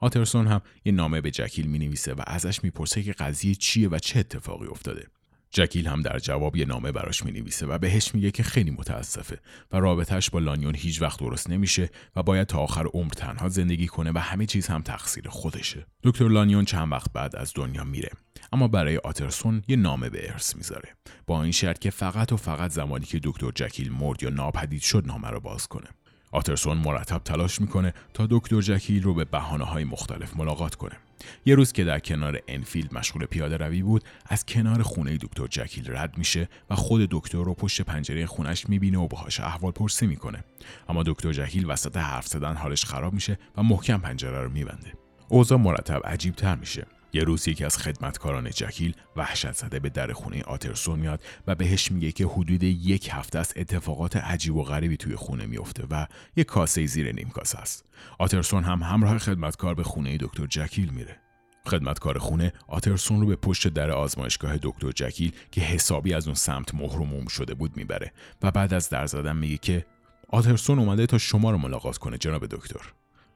آترسون 0.00 0.46
هم 0.46 0.60
یه 0.84 0.92
نامه 0.92 1.20
به 1.20 1.30
جکیل 1.30 1.66
می‌نویسه 1.66 2.14
و 2.14 2.22
ازش 2.26 2.64
می‌پرسه 2.64 3.02
که 3.02 3.12
قضیه 3.12 3.54
چیه 3.54 3.88
و 3.88 3.98
چه 3.98 4.18
اتفاقی 4.18 4.66
افتاده. 4.66 5.06
جکیل 5.50 5.86
هم 5.86 6.02
در 6.02 6.18
جواب 6.18 6.56
یه 6.56 6.64
نامه 6.64 6.92
براش 6.92 7.24
می 7.24 7.32
نویسه 7.32 7.66
و 7.66 7.78
بهش 7.78 8.14
میگه 8.14 8.30
که 8.30 8.42
خیلی 8.42 8.70
متاسفه 8.70 9.40
و 9.72 9.80
رابطش 9.80 10.30
با 10.30 10.38
لانیون 10.38 10.74
هیچ 10.74 11.02
وقت 11.02 11.18
درست 11.18 11.50
نمیشه 11.50 11.90
و 12.16 12.22
باید 12.22 12.46
تا 12.46 12.58
آخر 12.58 12.86
عمر 12.86 13.12
تنها 13.12 13.48
زندگی 13.48 13.86
کنه 13.86 14.12
و 14.14 14.18
همه 14.18 14.46
چیز 14.46 14.66
هم 14.66 14.82
تقصیر 14.82 15.28
خودشه. 15.28 15.86
دکتر 16.02 16.28
لانیون 16.28 16.64
چند 16.64 16.92
وقت 16.92 17.12
بعد 17.12 17.36
از 17.36 17.52
دنیا 17.54 17.84
میره 17.84 18.10
اما 18.52 18.68
برای 18.68 18.96
آترسون 18.96 19.62
یه 19.68 19.76
نامه 19.76 20.10
به 20.10 20.32
ارث 20.32 20.56
می‌ذاره 20.56 20.96
با 21.26 21.42
این 21.42 21.52
شرط 21.52 21.78
که 21.78 21.90
فقط 21.90 22.32
و 22.32 22.36
فقط 22.36 22.70
زمانی 22.70 23.04
که 23.04 23.20
دکتر 23.24 23.50
جکیل 23.54 23.92
مرد 23.92 24.22
یا 24.22 24.30
ناپدید 24.30 24.82
شد 24.82 25.06
نامه 25.06 25.30
رو 25.30 25.40
باز 25.40 25.66
کنه. 25.66 25.88
آترسون 26.32 26.76
مرتب 26.78 27.18
تلاش 27.18 27.60
می‌کنه 27.60 27.94
تا 28.14 28.26
دکتر 28.30 28.60
جکیل 28.60 29.02
رو 29.02 29.14
به 29.14 29.24
بحانه 29.24 29.64
های 29.64 29.84
مختلف 29.84 30.36
ملاقات 30.36 30.74
کنه. 30.74 30.96
یه 31.44 31.54
روز 31.54 31.72
که 31.72 31.84
در 31.84 31.98
کنار 31.98 32.40
انفیلد 32.48 32.94
مشغول 32.94 33.26
پیاده 33.26 33.56
روی 33.56 33.82
بود 33.82 34.04
از 34.26 34.46
کنار 34.46 34.82
خونه 34.82 35.16
دکتر 35.16 35.46
جکیل 35.46 35.96
رد 35.96 36.18
میشه 36.18 36.48
و 36.70 36.74
خود 36.74 37.08
دکتر 37.10 37.44
رو 37.44 37.54
پشت 37.54 37.82
پنجره 37.82 38.26
خونش 38.26 38.68
می‌بینه 38.68 38.98
و 38.98 39.08
باهاش 39.08 39.40
احوال 39.40 39.72
پرسی 39.72 40.06
می‌کنه. 40.06 40.44
اما 40.88 41.02
دکتر 41.02 41.32
جکیل 41.32 41.70
وسط 41.70 41.96
حرف 41.96 42.26
زدن 42.26 42.54
حالش 42.54 42.84
خراب 42.84 43.12
میشه 43.12 43.38
و 43.56 43.62
محکم 43.62 43.98
پنجره 43.98 44.42
رو 44.42 44.50
میبنده. 44.50 44.92
اوضاع 45.28 45.58
مرتب 45.58 46.00
عجیب 46.04 46.34
تر 46.34 46.56
میشه. 46.56 46.86
یه 47.12 47.24
روز 47.24 47.48
یکی 47.48 47.64
از 47.64 47.78
خدمتکاران 47.78 48.50
جکیل 48.50 48.94
وحشت 49.16 49.52
زده 49.52 49.78
به 49.78 49.88
در 49.88 50.12
خونه 50.12 50.42
آترسون 50.42 50.98
میاد 50.98 51.22
و 51.46 51.54
بهش 51.54 51.92
میگه 51.92 52.12
که 52.12 52.26
حدود 52.26 52.62
یک 52.62 53.08
هفته 53.12 53.38
است 53.38 53.52
اتفاقات 53.56 54.16
عجیب 54.16 54.56
و 54.56 54.62
غریبی 54.62 54.96
توی 54.96 55.16
خونه 55.16 55.46
میفته 55.46 55.86
و 55.90 56.06
یه 56.36 56.44
کاسه 56.44 56.86
زیر 56.86 57.12
نیم 57.12 57.28
کاسه 57.28 57.58
است. 57.58 57.84
آترسون 58.18 58.64
هم 58.64 58.82
همراه 58.82 59.18
خدمتکار 59.18 59.74
به 59.74 59.82
خونه 59.82 60.16
دکتر 60.16 60.46
جکیل 60.46 60.90
میره. 60.90 61.16
خدمتکار 61.66 62.18
خونه 62.18 62.52
آترسون 62.68 63.20
رو 63.20 63.26
به 63.26 63.36
پشت 63.36 63.68
در 63.68 63.90
آزمایشگاه 63.90 64.58
دکتر 64.62 64.92
جکیل 64.92 65.32
که 65.50 65.60
حسابی 65.60 66.14
از 66.14 66.26
اون 66.26 66.34
سمت 66.34 66.74
مهرموم 66.74 67.26
شده 67.26 67.54
بود 67.54 67.76
می‌بره 67.76 68.12
و 68.42 68.50
بعد 68.50 68.74
از 68.74 68.88
در 68.88 69.06
زدن 69.06 69.36
میگه 69.36 69.56
که 69.56 69.86
آترسون 70.28 70.78
اومده 70.78 71.06
تا 71.06 71.18
شما 71.18 71.50
رو 71.50 71.58
ملاقات 71.58 71.98
کنه 71.98 72.18
جناب 72.18 72.46
دکتر. 72.46 72.92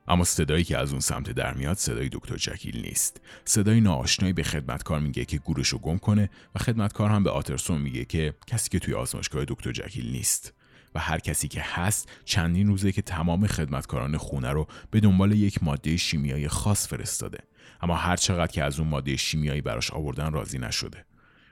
اما 0.08 0.24
صدایی 0.24 0.64
که 0.64 0.78
از 0.78 0.90
اون 0.90 1.00
سمت 1.00 1.30
در 1.30 1.54
میاد 1.54 1.76
صدای 1.76 2.08
دکتر 2.08 2.36
جکیل 2.36 2.82
نیست. 2.86 3.20
صدای 3.44 3.80
ناآشنایی 3.80 4.32
به 4.32 4.42
خدمتکار 4.42 5.00
میگه 5.00 5.24
که 5.24 5.38
گورش 5.38 5.74
گم 5.74 5.98
کنه 5.98 6.30
و 6.54 6.58
خدمتکار 6.58 7.10
هم 7.10 7.24
به 7.24 7.30
آترسون 7.30 7.80
میگه 7.80 8.04
که 8.04 8.34
کسی 8.46 8.70
که 8.70 8.78
توی 8.78 8.94
آزمایشگاه 8.94 9.44
دکتر 9.48 9.72
جکیل 9.72 10.12
نیست. 10.12 10.52
و 10.94 11.00
هر 11.00 11.18
کسی 11.18 11.48
که 11.48 11.60
هست 11.64 12.08
چندین 12.24 12.66
روزه 12.66 12.92
که 12.92 13.02
تمام 13.02 13.46
خدمتکاران 13.46 14.16
خونه 14.16 14.50
رو 14.50 14.66
به 14.90 15.00
دنبال 15.00 15.32
یک 15.32 15.62
ماده 15.62 15.96
شیمیایی 15.96 16.48
خاص 16.48 16.88
فرستاده. 16.88 17.38
اما 17.80 17.96
هر 17.96 18.16
چقدر 18.16 18.52
که 18.52 18.64
از 18.64 18.80
اون 18.80 18.88
ماده 18.88 19.16
شیمیایی 19.16 19.60
براش 19.60 19.90
آوردن 19.90 20.32
راضی 20.32 20.58
نشده. 20.58 21.04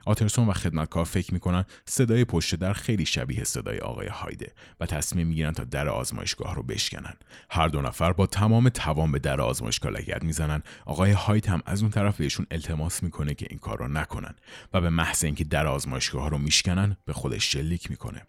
آترسون 0.05 0.47
و 0.47 0.53
خدمتکار 0.53 1.05
فکر 1.05 1.33
می‌کنن 1.33 1.65
صدای 1.85 2.25
پشت 2.25 2.55
در 2.55 2.73
خیلی 2.73 3.05
شبیه 3.05 3.43
صدای 3.43 3.79
آقای 3.79 4.07
هایده 4.07 4.53
و 4.79 4.85
تصمیم 4.85 5.27
می‌گیرن 5.27 5.51
تا 5.51 5.63
در 5.63 5.89
آزمایشگاه 5.89 6.55
رو 6.55 6.63
بشکنن. 6.63 7.13
هر 7.49 7.67
دو 7.67 7.81
نفر 7.81 8.13
با 8.13 8.25
تمام 8.25 8.69
توان 8.69 9.11
به 9.11 9.19
در 9.19 9.41
آزمایشگاه 9.41 9.91
لگد 9.91 10.23
می‌زنن. 10.23 10.63
آقای 10.85 11.11
هایت 11.11 11.49
هم 11.49 11.61
از 11.65 11.81
اون 11.81 11.91
طرف 11.91 12.17
بهشون 12.17 12.45
التماس 12.51 13.03
می‌کنه 13.03 13.33
که 13.33 13.47
این 13.49 13.59
کار 13.59 13.79
رو 13.79 13.87
نکنن 13.87 14.35
و 14.73 14.81
به 14.81 14.89
محض 14.89 15.23
اینکه 15.23 15.43
در 15.43 15.67
آزمایشگاه 15.67 16.29
رو 16.29 16.37
میشکنن 16.37 16.97
به 17.05 17.13
خودش 17.13 17.51
شلیک 17.51 17.91
می‌کنه. 17.91 18.21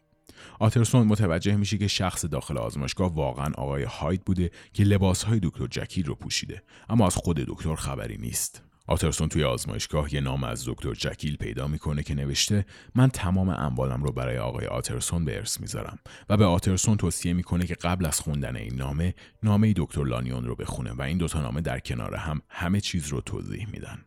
آترسون 0.59 1.07
متوجه 1.07 1.57
میشه 1.57 1.79
که 1.79 1.88
شخص 1.88 2.25
داخل 2.25 2.59
آزمایشگاه 2.59 3.14
واقعا 3.14 3.52
آقای 3.55 3.83
هایت 3.83 4.21
بوده 4.25 4.50
که 4.73 4.85
لباسهای 4.85 5.41
دکتر 5.43 5.67
جکیل 5.67 6.07
رو 6.07 6.14
پوشیده 6.14 6.62
اما 6.88 7.07
از 7.07 7.17
خود 7.17 7.37
دکتر 7.37 7.75
خبری 7.75 8.17
نیست. 8.17 8.62
آترسون 8.92 9.28
توی 9.28 9.44
آزمایشگاه 9.44 10.14
یه 10.14 10.20
نام 10.20 10.44
از 10.44 10.64
دکتر 10.68 10.94
جکیل 10.94 11.37
پیدا 11.37 11.66
می‌کنه 11.66 12.02
که 12.02 12.14
نوشته 12.14 12.66
من 12.94 13.08
تمام 13.08 13.49
اموالم 13.49 14.02
رو 14.02 14.12
برای 14.12 14.38
آقای 14.38 14.66
آترسون 14.66 15.25
به 15.25 15.37
ارث 15.37 15.61
می‌ذارم 15.61 15.99
و 16.28 16.37
به 16.37 16.44
آترسون 16.44 16.96
توصیه 16.96 17.32
می‌کنه 17.32 17.66
که 17.66 17.75
قبل 17.75 18.06
از 18.06 18.20
خوندن 18.20 18.56
این 18.56 18.75
نامه 18.75 19.14
نامه 19.42 19.72
دکتر 19.76 20.04
لانیون 20.04 20.44
رو 20.44 20.56
بخونه 20.56 20.92
و 20.92 21.02
این 21.02 21.18
دوتا 21.18 21.40
نامه 21.40 21.61
در 21.61 21.80
کنار 21.80 22.14
هم 22.14 22.42
همه 22.49 22.80
چیز 22.80 23.08
رو 23.08 23.20
توضیح 23.20 23.66
میدن. 23.72 23.99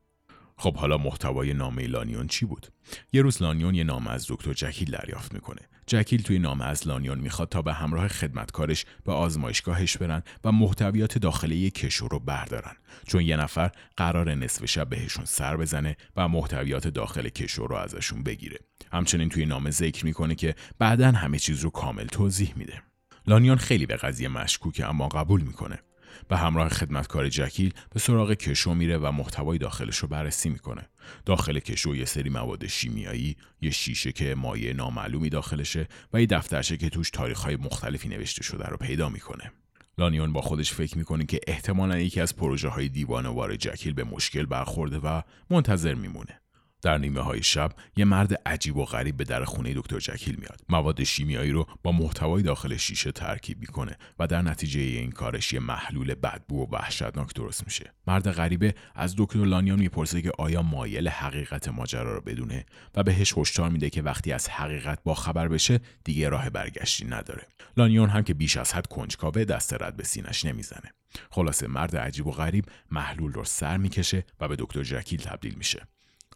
خب 0.57 0.75
حالا 0.75 0.97
محتوای 0.97 1.53
نامه 1.53 1.87
لانیون 1.87 2.27
چی 2.27 2.45
بود؟ 2.45 2.67
یه 3.13 3.21
روز 3.21 3.41
لانیون 3.41 3.75
یه 3.75 3.83
نامه 3.83 4.11
از 4.11 4.25
دکتر 4.29 4.53
جکیل 4.53 4.91
دریافت 4.91 5.33
می‌کنه. 5.33 5.61
جکیل 5.87 6.21
توی 6.21 6.39
نامه 6.39 6.65
از 6.65 6.87
لانیون 6.87 7.19
می‌خواد 7.19 7.49
تا 7.49 7.61
به 7.61 7.73
همراه 7.73 8.07
خدمتکارش 8.07 8.85
به 9.03 9.11
آزمایشگاهش 9.11 9.97
برن 9.97 10.23
و 10.43 10.51
محتویات 10.51 11.17
داخلی 11.17 11.69
کشو 11.69 12.07
رو 12.07 12.19
بردارن 12.19 12.75
چون 13.07 13.21
یه 13.21 13.37
نفر 13.37 13.71
قرار 13.97 14.33
نصف 14.33 14.65
شب 14.65 14.89
بهشون 14.89 15.25
سر 15.25 15.57
بزنه 15.57 15.97
و 16.15 16.27
محتویات 16.27 16.87
داخل 16.87 17.29
کشو 17.29 17.67
رو 17.67 17.75
ازشون 17.75 18.23
بگیره. 18.23 18.59
همچنین 18.91 19.29
توی 19.29 19.45
نامه 19.45 19.71
ذکر 19.71 20.05
می‌کنه 20.05 20.35
که 20.35 20.55
بعدا 20.79 21.11
همه 21.11 21.39
چیز 21.39 21.61
رو 21.61 21.69
کامل 21.69 22.05
توضیح 22.05 22.53
میده. 22.55 22.81
لانیون 23.27 23.57
خیلی 23.57 23.85
به 23.85 23.95
قضیه 23.95 24.27
مشکوکه 24.27 24.89
اما 24.89 25.07
قبول 25.07 25.41
می‌کنه. 25.41 25.79
به 26.27 26.37
همراه 26.37 26.69
خدمتکار 26.69 27.29
جکیل 27.29 27.73
به 27.93 27.99
سراغ 27.99 28.33
کشو 28.33 28.73
میره 28.73 28.97
و 28.97 29.11
محتوای 29.11 29.57
داخلش 29.57 29.97
رو 29.97 30.07
بررسی 30.07 30.49
می‌کنه. 30.49 30.89
داخل 31.25 31.59
کشو 31.59 31.95
یه 31.95 32.05
سری 32.05 32.29
مواد 32.29 32.67
شیمیایی، 32.67 33.35
یه 33.61 33.71
شیشه 33.71 34.11
که 34.11 34.35
مایع 34.35 34.73
نامعلومی 34.73 35.29
داخلشه 35.29 35.87
و 36.13 36.21
یه 36.21 36.25
دفترچه 36.25 36.77
که 36.77 36.89
توش 36.89 37.09
تاریخهای 37.09 37.55
مختلفی 37.55 38.09
نوشته 38.09 38.43
شده 38.43 38.65
رو 38.65 38.77
پیدا 38.77 39.09
می‌کنه. 39.09 39.51
لانیون 39.97 40.33
با 40.33 40.41
خودش 40.41 40.73
فکر 40.73 40.97
می‌کنه 40.97 41.25
که 41.25 41.39
احتمالا 41.47 41.99
یکی 41.99 42.21
از 42.21 42.35
پروژه 42.35 42.69
های 42.69 42.89
دیوانوار 42.89 43.55
جکیل 43.55 43.93
به 43.93 44.03
مشکل 44.03 44.45
برخورده 44.45 44.97
و 44.97 45.21
منتظر 45.49 45.93
میمونه. 45.93 46.41
در 46.85 46.97
نیمه 46.97 47.21
های 47.21 47.43
شب 47.43 47.71
یه 47.97 48.05
مرد 48.05 48.41
عجیب 48.45 48.77
و 48.77 48.85
غریب 48.85 49.17
به 49.17 49.23
در 49.23 49.43
خونه 49.43 49.73
دکتر 49.73 49.99
جکیل 49.99 50.35
میاد. 50.35 50.61
مواد 50.69 51.03
شیمیایی 51.03 51.51
رو 51.51 51.67
با 51.83 51.91
محتوای 51.91 52.43
داخل 52.43 52.77
شیشه 52.77 53.11
ترکیب 53.11 53.59
می‌کنه 53.59 53.97
و 54.19 54.27
در 54.27 54.41
نتیجه 54.41 54.79
این 54.79 55.11
کارش 55.11 55.53
یه 55.53 55.59
محلول 55.59 56.13
بدبو 56.13 56.63
و 56.63 56.67
وحشتناک 56.71 57.33
درست 57.33 57.63
میشه. 57.65 57.93
مرد 58.07 58.31
غریبه 58.31 58.75
از 58.95 59.15
دکتر 59.17 59.45
لانیون 59.45 59.79
می‌پرسه 59.79 60.21
که 60.21 60.31
آیا 60.37 60.61
مایل 60.61 61.07
حقیقت 61.07 61.67
ماجرا 61.67 62.15
رو 62.15 62.21
بدونه 62.21 62.65
و 62.95 63.03
بهش 63.03 63.33
هشدار 63.37 63.69
میده 63.69 63.89
که 63.89 64.01
وقتی 64.01 64.31
از 64.31 64.49
حقیقت 64.49 65.03
با 65.03 65.13
خبر 65.13 65.47
بشه 65.47 65.79
دیگه 66.03 66.29
راه 66.29 66.49
برگشتی 66.49 67.05
نداره. 67.05 67.47
لانیون 67.77 68.09
هم 68.09 68.23
که 68.23 68.33
بیش 68.33 68.57
از 68.57 68.73
حد 68.73 68.87
کنجکاوه 68.87 69.45
دست 69.45 69.73
رد 69.73 69.97
به 69.97 70.03
سینش 70.03 70.45
نمی‌زنه. 70.45 70.91
خلاصه 71.31 71.67
مرد 71.67 71.97
عجیب 71.97 72.27
و 72.27 72.31
غریب 72.31 72.65
محلول 72.91 73.33
رو 73.33 73.43
سر 73.43 73.77
می‌کشه 73.77 74.25
و 74.39 74.47
به 74.47 74.55
دکتر 74.59 74.83
جکیل 74.83 75.19
تبدیل 75.19 75.55
میشه. 75.57 75.87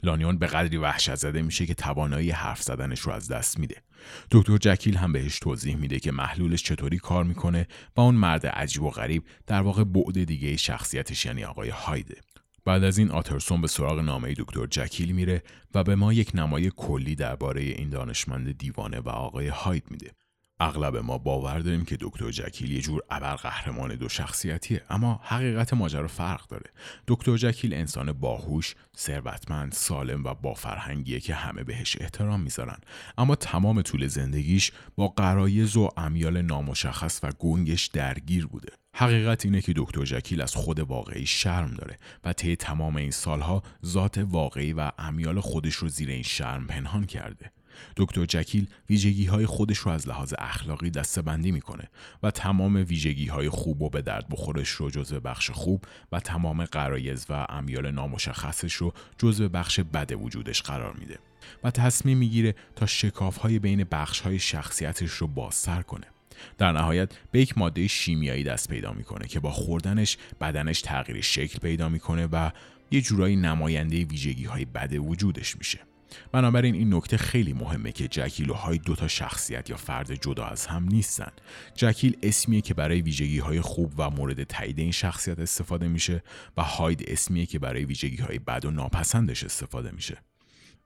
لانیون 0.04 0.38
به 0.38 0.48
قدری 0.48 0.78
وحشت 0.78 1.16
زده 1.16 1.42
میشه 1.42 1.66
که 1.66 1.74
توانایی 1.74 2.32
حرف 2.32 2.62
زدنش 2.62 3.00
رو 3.00 3.12
از 3.12 3.28
دست 3.28 3.60
میده. 3.60 3.82
دکتر 4.32 4.58
جکیل 4.58 4.98
هم 4.98 5.12
بهش 5.12 5.40
توضیح 5.40 5.76
میده 5.76 6.00
که 6.00 6.12
محلولش 6.12 6.64
چطوری 6.64 6.98
کار 6.98 7.24
می‌کنه 7.24 7.68
و 7.96 8.02
اون 8.02 8.16
مرد 8.16 8.48
عجیب 8.48 8.84
و 8.84 8.90
غریب 8.90 9.24
در 9.48 9.62
واقع 9.62 9.84
بعد 9.84 10.24
دیگه 10.24 10.58
شخصیتش 10.58 11.26
یعنی 11.26 11.44
آقای 11.44 11.70
هایده. 11.70 12.16
بعد 12.66 12.84
از 12.84 12.98
این 12.98 13.12
آترسون 13.12 13.62
به 13.62 13.68
سراغ 13.68 14.00
نامه 14.00 14.34
دکتر 14.34 14.66
جکیل 14.66 15.12
میره 15.12 15.44
و 15.74 15.84
به 15.84 15.96
ما 15.96 16.14
یک 16.14 16.32
نمای 16.34 16.72
کلی 16.78 17.16
درباره 17.16 17.62
این 17.62 17.90
دانشمند 17.90 18.58
دیوانه 18.58 19.00
و 19.00 19.10
آقای 19.10 19.48
هاید 19.48 19.84
میده. 19.92 20.12
اغلب 20.60 20.98
ما 20.98 21.18
باور 21.18 21.60
داریم 21.60 21.86
که 21.86 21.98
دکتر 22.00 22.32
جکیل 22.32 22.72
یه 22.72 22.82
جور 22.82 23.02
قهرمان 23.10 23.96
دو 23.96 24.10
شخصیتیه 24.10 24.82
اما 24.90 25.20
حقیقت 25.24 25.74
ماجرا 25.74 26.08
فرق 26.08 26.48
داره. 26.48 26.72
دکتر 27.08 27.38
جکیل 27.38 27.74
انسان 27.74 28.12
باهوش 28.12 28.76
ثروتمند 28.98 29.72
سالم 29.72 30.24
و 30.24 30.34
با 30.34 30.54
فرهنگیه 30.54 31.20
که 31.20 31.34
همه 31.34 31.64
بهش 31.64 31.98
احترام 32.00 32.42
می‌ذارن. 32.42 32.78
اما 33.18 33.36
تمام 33.36 33.82
طول 33.82 34.08
زندگیش 34.08 34.72
با 34.96 35.08
قرایز 35.08 35.78
و 35.78 35.90
امیال 35.98 36.42
نامشخص 36.42 37.20
و 37.24 37.32
گنگش 37.40 37.88
درگیر 37.88 38.48
بوده. 38.48 38.74
حقیقت 38.96 39.46
اینه 39.46 39.62
که 39.62 39.74
دکتر 39.76 40.06
جکیل 40.06 40.42
از 40.42 40.56
خود 40.56 40.80
واقعی 40.80 41.26
شرم 41.26 41.74
داره 41.74 41.98
و 42.24 42.34
طی 42.34 42.56
تمام 42.56 42.96
این 42.96 43.12
سالها 43.12 43.64
ذات 43.86 44.18
واقعی 44.18 44.74
و 44.74 44.92
امیال 44.98 45.40
خودش 45.40 45.76
رو 45.76 45.88
زیر 45.88 46.10
این 46.10 46.24
شرم 46.24 46.68
پنهان 46.68 47.06
کرده. 47.06 47.52
دکتر 47.98 48.26
جکیل 48.26 48.68
ویژگی 48.90 49.26
های 49.26 49.46
خودش 49.46 49.78
رو 49.78 49.92
از 49.92 50.08
لحاظ 50.08 50.34
اخلاقی 50.40 50.90
دستبندی 50.90 51.52
می‌کنه 51.52 51.90
و 52.24 52.32
تمام 52.32 52.76
ویژگی 52.76 53.28
های 53.28 53.50
خوب 53.50 53.82
و 53.82 53.90
به 53.90 54.02
درد 54.02 54.30
بخورش 54.30 54.70
رو 54.70 54.90
جزو 54.90 55.20
بخش 55.20 55.52
خوب 55.52 55.86
و 56.12 56.20
تمام 56.20 56.66
قرایز 56.66 57.26
و 57.30 57.46
امیال 57.50 57.92
نامشخصش 57.92 58.74
رو 58.74 58.94
جزو 59.18 59.50
بخش 59.50 59.80
بد 59.80 60.12
وجودش 60.12 60.62
قرار 60.62 60.94
میده 60.94 61.20
و 61.64 61.72
تصمیم 61.72 62.18
می‌گیره 62.18 62.56
تا 62.76 62.86
شکاف 62.86 63.38
های 63.38 63.60
بین 63.60 63.84
بخش 63.92 64.20
های 64.20 64.40
شخصیتش 64.40 65.12
رو 65.12 65.28
بازتر 65.28 65.82
کنه. 65.82 66.08
در 66.58 66.72
نهایت 66.72 67.12
به 67.32 67.42
یک 67.42 67.58
ماده 67.58 67.88
شیمیایی 67.88 68.44
دست 68.44 68.70
پیدا 68.70 68.94
می‌کنه 68.94 69.28
که 69.28 69.40
با 69.40 69.52
خوردنش 69.52 70.18
بدنش 70.42 70.82
تغییر 70.82 71.22
شکل 71.22 71.60
پیدا 71.60 71.90
می‌کنه 71.90 72.28
و 72.32 72.52
یه 72.92 73.02
جورایی 73.02 73.36
نماینده 73.36 74.06
ویژگی 74.06 74.46
های 74.46 74.66
بد 74.66 74.94
وجودش 74.94 75.58
میشه. 75.58 75.89
بنابراین 76.32 76.76
این 76.76 76.94
نکته 76.94 77.18
خیلی 77.18 77.54
مهمه 77.54 77.92
که 77.92 78.08
جکیل 78.08 78.50
و 78.50 78.54
هاید 78.54 78.82
دوتا 78.82 79.08
شخصیت 79.08 79.70
یا 79.70 79.78
فرد 79.78 80.14
جدا 80.14 80.46
از 80.46 80.66
هم 80.66 80.84
نیستن. 80.84 81.32
جکیل 81.76 82.18
اسمیه 82.24 82.62
که 82.62 82.74
برای 82.74 83.02
ویژگی 83.02 83.40
های 83.40 83.62
خوب 83.62 83.94
و 83.98 84.10
مورد 84.10 84.44
تایید 84.44 84.80
این 84.80 84.92
شخصیت 84.92 85.40
استفاده 85.40 85.88
میشه 85.88 86.24
و 86.58 86.64
هاید 86.64 87.04
اسمیه 87.08 87.46
که 87.46 87.60
برای 87.60 87.86
ویژگی 87.86 88.18
های 88.18 88.40
بد 88.40 88.66
و 88.66 88.72
ناپسندش 88.72 89.44
استفاده 89.44 89.92
میشه. 89.92 90.18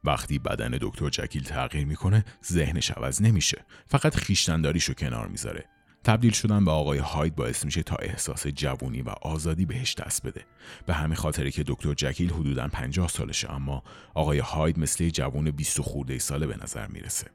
وقتی 0.03 0.39
بدن 0.39 0.77
دکتر 0.81 1.09
جکیل 1.09 1.43
تغییر 1.43 1.85
می‌کنه 1.85 2.25
ذهنش 2.45 2.91
عوض 2.91 3.21
نمیشه. 3.21 3.65
فقط 3.87 4.15
خیشتنداریشو 4.15 4.93
کنار 4.93 5.27
می‌ذاره. 5.27 5.65
تبدیل 6.03 6.31
شدن 6.31 6.65
به 6.65 6.71
آقای 6.71 6.97
هاید 6.97 7.35
باعث 7.35 7.65
میشه 7.65 7.83
تا 7.83 7.95
احساس 7.95 8.47
جوونی 8.47 9.01
و 9.01 9.09
آزادی 9.09 9.65
بهش 9.65 9.95
دست 9.95 10.27
بده. 10.27 10.45
به 10.85 10.93
همین 10.93 11.15
خاطره 11.15 11.51
که 11.51 11.63
دکتر 11.67 11.93
جکیل 11.93 12.29
حدودا 12.29 12.67
50 12.67 13.07
سالشه 13.07 13.51
اما 13.51 13.83
آقای 14.13 14.39
هاید 14.39 14.79
مثل 14.79 15.09
جوون 15.09 15.51
20 15.51 15.81
خورده 15.81 16.19
ساله 16.19 16.47
به 16.47 16.57
نظر 16.63 16.87
می‌رسه. 16.87 17.27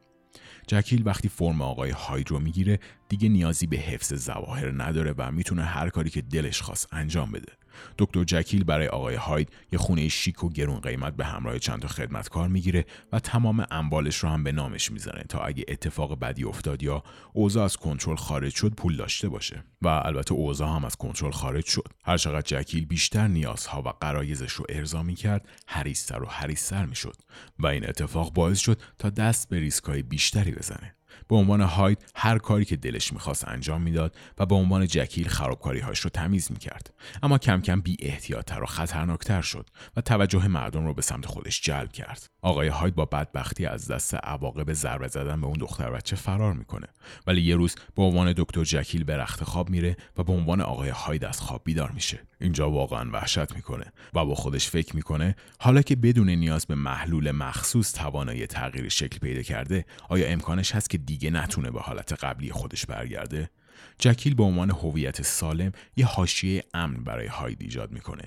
جکیل 0.67 1.03
وقتی 1.07 1.29
فرم 1.29 1.63
آقای 1.63 1.91
هاید 1.91 2.31
رو 2.31 2.39
می‌گیره 2.39 2.79
دیگه 3.09 3.29
نیازی 3.29 3.67
به 3.67 3.77
حفظ 3.77 4.15
زواهر 4.15 4.83
نداره 4.83 5.15
و 5.19 5.33
می‌تونه 5.33 5.63
هر 5.63 5.89
کاری 5.89 6.11
که 6.11 6.23
دلش 6.23 6.63
خواست 6.63 6.89
انجام 6.93 7.33
بده. 7.33 7.53
دکتر 7.99 8.25
جکیل 8.25 8.64
برای 8.64 8.88
آقای 8.88 9.14
هاید 9.14 9.52
یه 9.73 9.78
خونه 9.78 10.08
شیک 10.08 10.44
و 10.44 10.49
گرون 10.49 10.80
قیمت 10.80 11.16
به 11.16 11.25
همراه 11.25 11.58
چند 11.58 11.82
تا 11.82 11.88
خدمتکار 11.88 12.49
می‌گیره 12.49 12.85
و 13.12 13.20
تمام 13.20 13.66
اموالش 13.70 14.16
رو 14.16 14.28
هم 14.28 14.44
به 14.44 14.52
نامش 14.52 14.90
می‌زنه 14.90 15.23
تا 15.28 15.38
اگه 15.40 15.64
اتفاق 15.68 16.18
بدی 16.18 16.44
افتاد 16.44 16.82
یا 16.82 17.02
اوضاع 17.32 17.64
از 17.64 17.76
کنترل 17.76 18.16
خارج 18.16 18.54
شد 18.54 18.75
پول 18.75 18.97
داشته 18.97 19.28
باشه. 19.28 19.64
و 19.82 19.88
البته 19.88 20.35
اوضاع 20.35 20.76
هم 20.76 20.85
از 20.85 20.97
کنترل 20.97 21.30
خارج 21.30 21.64
شد. 21.64 21.88
هر 22.04 22.16
چقدر 22.16 22.61
جکیل 22.61 22.87
بیشتر 22.87 23.28
نیازها 23.28 23.82
و 23.82 23.88
قرایزش 23.88 24.52
رو 24.52 24.66
ارضا 24.68 25.02
می‌کرد 25.02 25.49
هریستر 25.68 26.23
و 26.23 26.26
هریستر 26.26 26.87
می‌شد. 26.87 27.16
و 27.58 27.66
این 27.66 27.88
اتفاق 27.88 28.32
باعث 28.32 28.58
شد 28.58 28.82
تا 28.99 29.11
دست 29.11 29.49
به 29.49 29.58
ریسکای 29.58 30.02
بیشتری 30.02 30.52
بزنه. 30.52 30.98
به 31.29 31.37
عنوان 31.37 31.61
هاید 31.61 32.05
هر 32.15 32.39
کاری 32.39 32.65
که 32.65 32.77
دلش 32.77 33.13
می‌خواست 33.13 33.49
انجام 33.49 33.83
می‌داد 33.83 34.17
و 34.39 34.47
به 34.47 34.55
عنوان 34.55 34.87
جکیل 34.87 35.29
خرابکاری 35.29 35.81
هاش 35.81 36.01
رو 36.01 36.11
تمیز 36.11 36.53
می‌کرد. 36.53 36.95
اما 37.23 37.39
کم 37.39 37.61
کم 37.61 37.81
بی 37.81 37.97
احتیاطتر 38.01 38.63
و 38.63 38.67
خطرناکتر 38.67 39.43
شد 39.43 39.71
و 39.97 40.01
توجه 40.01 40.49
مردم 40.49 40.87
رو 40.87 40.95
به 40.95 41.03
سمت 41.03 41.27
خودش 41.27 41.61
جلب 41.61 41.93
کرد. 41.93 42.27
آقای 42.43 42.69
هاید 42.69 42.95
با 42.95 43.05
بدبختی 43.05 43.67
از 43.67 43.89
دست 43.89 44.15
عواقب 44.15 44.73
ضربه 44.73 45.09
زدن 45.09 45.41
به 45.41 45.47
اون 45.47 45.59
دختر 45.59 45.91
بچه 45.91 46.17
فرار 46.17 46.53
می‌کنه. 46.53 46.87
ولی 47.27 47.43
یه 47.43 47.57
روز 47.57 47.75
به 47.97 48.03
عنوان 48.03 48.35
دکتر 48.37 48.65
جکیل 48.65 49.05
به 49.05 49.17
رخت 49.17 49.45
خواب 49.45 49.71
میره 49.71 49.97
و 50.17 50.23
به 50.23 50.33
عنوان 50.33 50.61
آقای 50.61 50.89
هاید 50.89 51.25
از 51.25 51.41
خواب 51.41 51.63
بیدار 51.65 51.91
میشه. 51.91 52.27
اینجا 52.40 52.71
واقعا 52.71 53.11
وحشت 53.12 53.54
می‌کنه 53.54 53.92
و 54.14 54.25
با 54.25 54.35
خودش 54.35 54.68
فکر 54.71 54.97
می‌کنه 54.97 55.37
حالا 55.59 55.83
که 55.83 55.97
بدون 55.97 56.30
نیاز 56.30 56.66
به 56.66 56.75
محلول 56.75 57.30
مخصوص 57.30 57.92
توانایی 57.92 58.47
تغییر 58.47 58.88
شکل 58.88 59.18
پیدا 59.18 59.42
کرده 59.42 59.85
آیا 60.09 60.28
امکانش 60.28 60.75
هست 60.75 60.90
که 60.90 60.99
دیگه 60.99 61.30
نتونه 61.30 61.71
به 61.71 61.80
حالت 61.80 62.12
قبلی 62.25 62.52
خودش 62.52 62.87
برگرده؟ 62.87 63.50
جکیل 63.99 64.35
به 64.35 64.42
عنوان 64.42 64.71
هویت 64.71 65.23
سالم 65.23 65.73
یه 65.97 66.07
حاشیه 66.07 66.64
امن 66.75 67.04
برای 67.04 67.26
هاید 67.26 67.62
ایجاد 67.62 67.92
می‌کنه. 67.92 68.23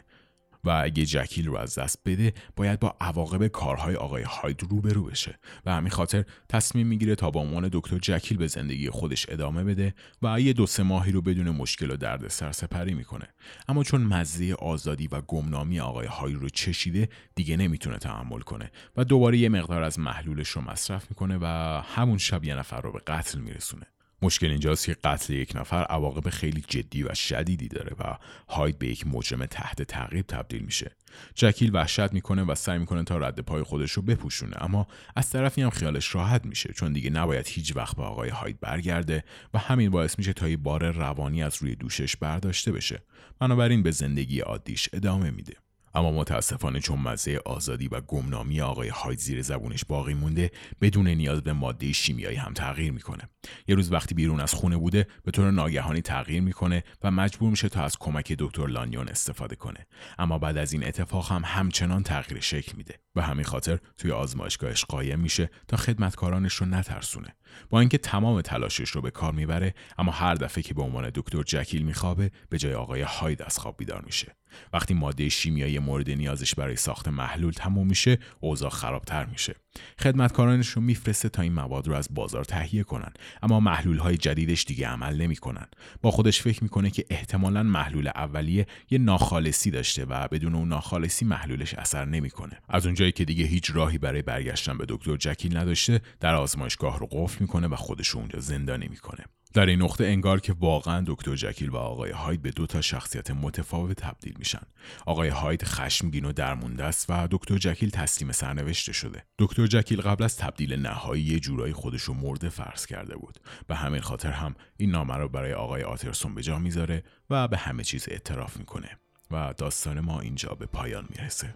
و 0.64 0.70
اگه 0.84 1.06
جکیل 1.06 1.48
رو 1.48 1.58
از 1.58 1.80
دست 1.80 2.00
بده 2.06 2.34
باید 2.56 2.80
با 2.80 2.96
عواقب 3.02 3.48
کارهای 3.48 3.96
آقای 3.96 4.24
هاید 4.24 4.64
روبرو 4.70 5.04
بشه. 5.04 5.40
و 5.66 5.74
همین 5.74 5.90
خاطر 5.90 6.26
تصمیم 6.50 6.88
می‌گیره 6.88 7.16
تا 7.16 7.32
با 7.32 7.42
عنوان 7.42 7.70
دکتر 7.72 7.98
جکیل 7.98 8.38
به 8.38 8.48
زندگی 8.48 8.90
خودش 8.90 9.26
ادامه 9.30 9.64
بده 9.64 9.94
و 10.22 10.42
یه 10.42 10.54
دو 10.54 10.66
سه 10.66 10.84
ماهی 10.84 11.12
رو 11.12 11.22
بدون 11.22 11.50
مشکل 11.50 11.92
و 11.92 11.98
درد 11.98 12.28
سر 12.28 12.52
سپری 12.52 12.94
می‌کنه. 12.94 13.28
اما 13.68 13.84
چون 13.84 14.04
مزه 14.04 14.54
آزادی 14.54 15.08
و 15.08 15.22
گمنامی 15.22 15.80
آقای 15.80 16.08
هاید 16.08 16.36
رو 16.36 16.50
چشیده 16.50 17.10
دیگه 17.36 17.58
نمی‌تونه 17.58 17.98
تحمل 17.98 18.40
کنه 18.40 18.72
و 18.98 19.04
دوباره 19.04 19.38
یه 19.38 19.50
مقدار 19.50 19.84
از 19.84 20.00
محلولش 20.00 20.50
رو 20.50 20.62
مصرف 20.62 21.06
می‌کنه 21.10 21.38
و 21.42 21.82
همون 21.96 22.18
شب 22.18 22.44
یه 22.44 22.56
نفر 22.56 22.82
رو 22.82 22.92
به 22.92 23.00
قتل 23.08 23.40
میرسونه. 23.40 23.86
مشکل 24.22 24.48
اینجاست 24.48 24.86
که 24.86 24.94
قتل 24.94 25.34
یک 25.34 25.56
نفر 25.56 25.84
عواقب 25.84 26.30
خیلی 26.30 26.64
جدی 26.68 27.04
و 27.04 27.14
شدیدی 27.14 27.68
داره 27.68 27.96
و 28.00 28.18
هاید 28.50 28.80
به 28.80 28.88
یک 28.88 29.08
مجرم 29.08 29.46
تحت 29.46 29.82
تعقیب 29.82 30.26
تبدیل 30.28 30.62
میشه. 30.62 30.92
جکیل 31.36 31.76
وحشت 31.76 32.14
می‌کنه 32.14 32.44
و 32.44 32.56
سعی 32.56 32.80
می‌کنه 32.80 33.04
تا 33.04 33.18
رد 33.18 33.40
پای 33.40 33.64
خودش 33.64 33.92
رو 33.92 34.02
بپوشونه 34.02 34.64
اما 34.64 34.88
از 35.16 35.30
طرفی 35.30 35.62
هم 35.62 35.70
خیالش 35.70 36.16
راحت 36.16 36.46
میشه 36.46 36.74
چون 36.74 36.94
دیگه 36.94 37.10
نباید 37.10 37.48
هیچ 37.48 37.76
وقت 37.76 37.96
به 37.96 38.04
آقای 38.04 38.30
هاید 38.30 38.60
برگرده 38.60 39.24
و 39.54 39.60
همین 39.60 39.90
باعث 39.90 40.18
میشه 40.18 40.34
تا 40.34 40.50
یه 40.50 40.58
بار 40.58 40.92
روانی 40.92 41.44
از 41.44 41.58
روی 41.62 41.76
دوشش 41.76 42.16
برداشته 42.16 42.72
بشه. 42.72 43.04
بنابراین 43.40 43.84
به 43.84 43.92
زندگی 43.92 44.40
عادیش 44.40 44.90
ادامه 44.94 45.32
میده. 45.32 45.54
اما 45.94 46.12
متاسفانه 46.12 46.80
چون 46.80 47.00
مزه 47.00 47.40
آزادی 47.46 47.88
و 47.88 48.02
گمنامی 48.02 48.62
آقای 48.62 48.90
هاید 48.90 49.20
زیر 49.20 49.42
زبونش 49.42 49.86
باقی 49.86 50.14
مونده 50.14 50.52
بدون 50.82 51.08
نیاز 51.08 51.42
به 51.42 51.54
ماده 51.54 51.92
شیمیایی 51.92 52.38
هم 52.38 52.54
تغییر 52.54 52.92
می‌کنه. 52.92 53.30
یه 53.68 53.76
روز 53.76 53.92
وقتی 53.92 54.16
بیرون 54.16 54.40
از 54.40 54.54
خونه 54.54 54.78
بوده 54.78 55.08
به 55.24 55.32
طور 55.32 55.52
ناگهانی 55.52 56.02
تغییر 56.02 56.42
می‌کنه 56.42 56.84
و 57.04 57.12
مجبور 57.12 57.50
میشه 57.50 57.70
تا 57.70 57.84
از 57.84 57.98
کمک 57.98 58.34
دکتر 58.40 58.68
لانیون 58.68 59.08
استفاده 59.08 59.56
کنه. 59.56 59.88
اما 60.20 60.38
بعد 60.40 60.58
از 60.58 60.74
این 60.74 60.88
اتفاق 60.88 61.32
هم 61.32 61.42
همچنان 61.46 62.04
تغییر 62.04 62.42
شکل 62.42 62.78
میده 62.78 63.00
به 63.14 63.24
همین 63.24 63.46
خاطر 63.46 63.80
توی 63.98 64.12
آزمایشگاهش 64.12 64.86
قایم 64.86 65.20
میشه 65.20 65.50
تا 65.68 65.78
خدمتکارانش 65.78 66.54
رو 66.54 66.66
نترسونه. 66.66 67.36
با 67.70 67.80
اینکه 67.80 67.98
تمام 67.98 68.42
تلاشش 68.42 68.90
رو 68.90 69.02
به 69.02 69.12
کار 69.12 69.34
می‌بره 69.34 69.74
اما 69.98 70.12
هر 70.12 70.36
دفعه 70.36 70.64
که 70.64 70.74
به 70.74 70.82
عنوان 70.82 71.12
دکتر 71.16 71.44
جکیل 71.44 71.82
میخوابه 71.82 72.32
به 72.50 72.58
جای 72.58 72.74
آقای 72.74 73.02
هاید 73.02 73.42
از 73.42 73.60
خواب 73.60 73.78
بیدار 73.78 74.02
میشه. 74.02 74.36
وقتی 74.74 74.94
ماده 74.94 75.30
شیمیایی 75.30 75.80
مورد 75.80 76.10
نیازش 76.10 76.56
برای 76.56 76.76
ساخت 76.76 77.08
محلول 77.08 77.52
تموم 77.52 77.88
میشه 77.88 78.18
اوضاع 78.40 78.70
خرابتر 78.70 79.26
میشه. 79.26 79.56
خدمتکارانش 80.00 80.68
رو 80.68 80.82
میفرسته 80.82 81.30
تا 81.30 81.42
این 81.42 81.54
مواد 81.54 81.88
رو 81.88 81.94
از 81.94 82.08
بازار 82.12 82.44
تهیه 82.44 82.84
کنن. 82.84 83.12
اما 83.42 83.60
محلول 83.60 83.98
های 83.98 84.18
جدیدش 84.18 84.66
دیگه 84.66 84.88
عمل 84.88 85.22
نمی‌کنن. 85.22 85.68
با 86.02 86.12
خودش 86.12 86.42
فکر 86.42 86.64
می‌کنه 86.64 86.90
که 86.90 87.06
احتمالا 87.10 87.64
محلول 87.64 88.08
اولیه 88.08 88.68
یه 88.90 88.98
ناخالصی 88.98 89.72
داشته 89.72 90.06
و 90.06 90.28
بدون 90.28 90.56
اون 90.56 90.68
ناخالصی 90.68 91.26
محلولش 91.26 91.74
اثر 91.74 92.06
نمی‌کنه. 92.06 92.60
از 92.70 92.86
اونجایی 92.86 93.12
که 93.12 93.26
دیگه 93.26 93.46
هیچ 93.46 93.72
راهی 93.74 93.98
برای 93.98 94.22
برگشتن 94.22 94.78
به 94.78 94.86
دکتر 94.90 95.18
جکیل 95.18 95.58
نداشته 95.58 96.02
در 96.20 96.36
آزمایشگاه 96.36 97.00
رو 97.00 97.08
قفل 97.12 97.38
می‌کنه 97.40 97.68
و 97.68 97.76
خودش 97.76 98.16
اونجا 98.16 98.40
زندانی 98.40 98.88
می‌کنه. 98.88 99.26
در 99.54 99.66
این 99.66 99.82
نقطه 99.82 100.06
انگار 100.06 100.40
که 100.40 100.54
واقعا 100.54 101.04
دکتر 101.08 101.36
جکیل 101.36 101.70
و 101.70 101.78
آقای 101.78 102.12
هاید 102.12 102.42
به 102.42 102.52
دو 102.52 102.68
تا 102.68 102.82
شخصیت 102.82 103.32
متفاوت 103.32 103.98
تبدیل 103.98 104.34
میشن. 104.40 104.62
آقای 105.06 105.30
هاید 105.30 105.64
خشمگین 105.64 106.26
و 106.26 106.32
درمونده 106.32 106.84
است 106.84 107.06
و 107.10 107.28
دکتر 107.32 107.58
جکیل 107.58 107.90
تسلیم 107.90 108.32
سرنوشته 108.32 108.94
شده. 108.94 109.24
دکتر 109.40 109.68
جکیل 109.68 110.02
قبل 110.02 110.24
از 110.24 110.38
تبدیل 110.38 110.74
نهایی 110.74 111.24
یه 111.24 111.40
جورایی 111.40 111.74
خودش 111.74 112.02
رو 112.02 112.14
مرده 112.14 112.50
فرض 112.50 112.86
کرده 112.86 113.16
بود. 113.16 113.40
به 113.68 113.76
همین 113.76 114.02
خاطر 114.02 114.32
هم 114.32 114.56
این 114.78 114.92
نامه 114.92 115.16
رو 115.16 115.30
برای 115.30 115.54
آقای 115.54 115.84
آترسون 115.84 116.36
به 116.36 116.42
جا 116.42 116.60
می‌ذاره 116.60 117.04
و 117.30 117.48
به 117.48 117.58
همه 117.58 117.84
چیز 117.84 118.10
اعتراف 118.10 118.58
می‌کنه 118.58 118.90
و 119.32 119.54
داستان 119.58 120.00
ما 120.00 120.20
اینجا 120.22 120.50
به 120.50 120.66
پایان 120.66 121.08
می‌رسه. 121.10 121.56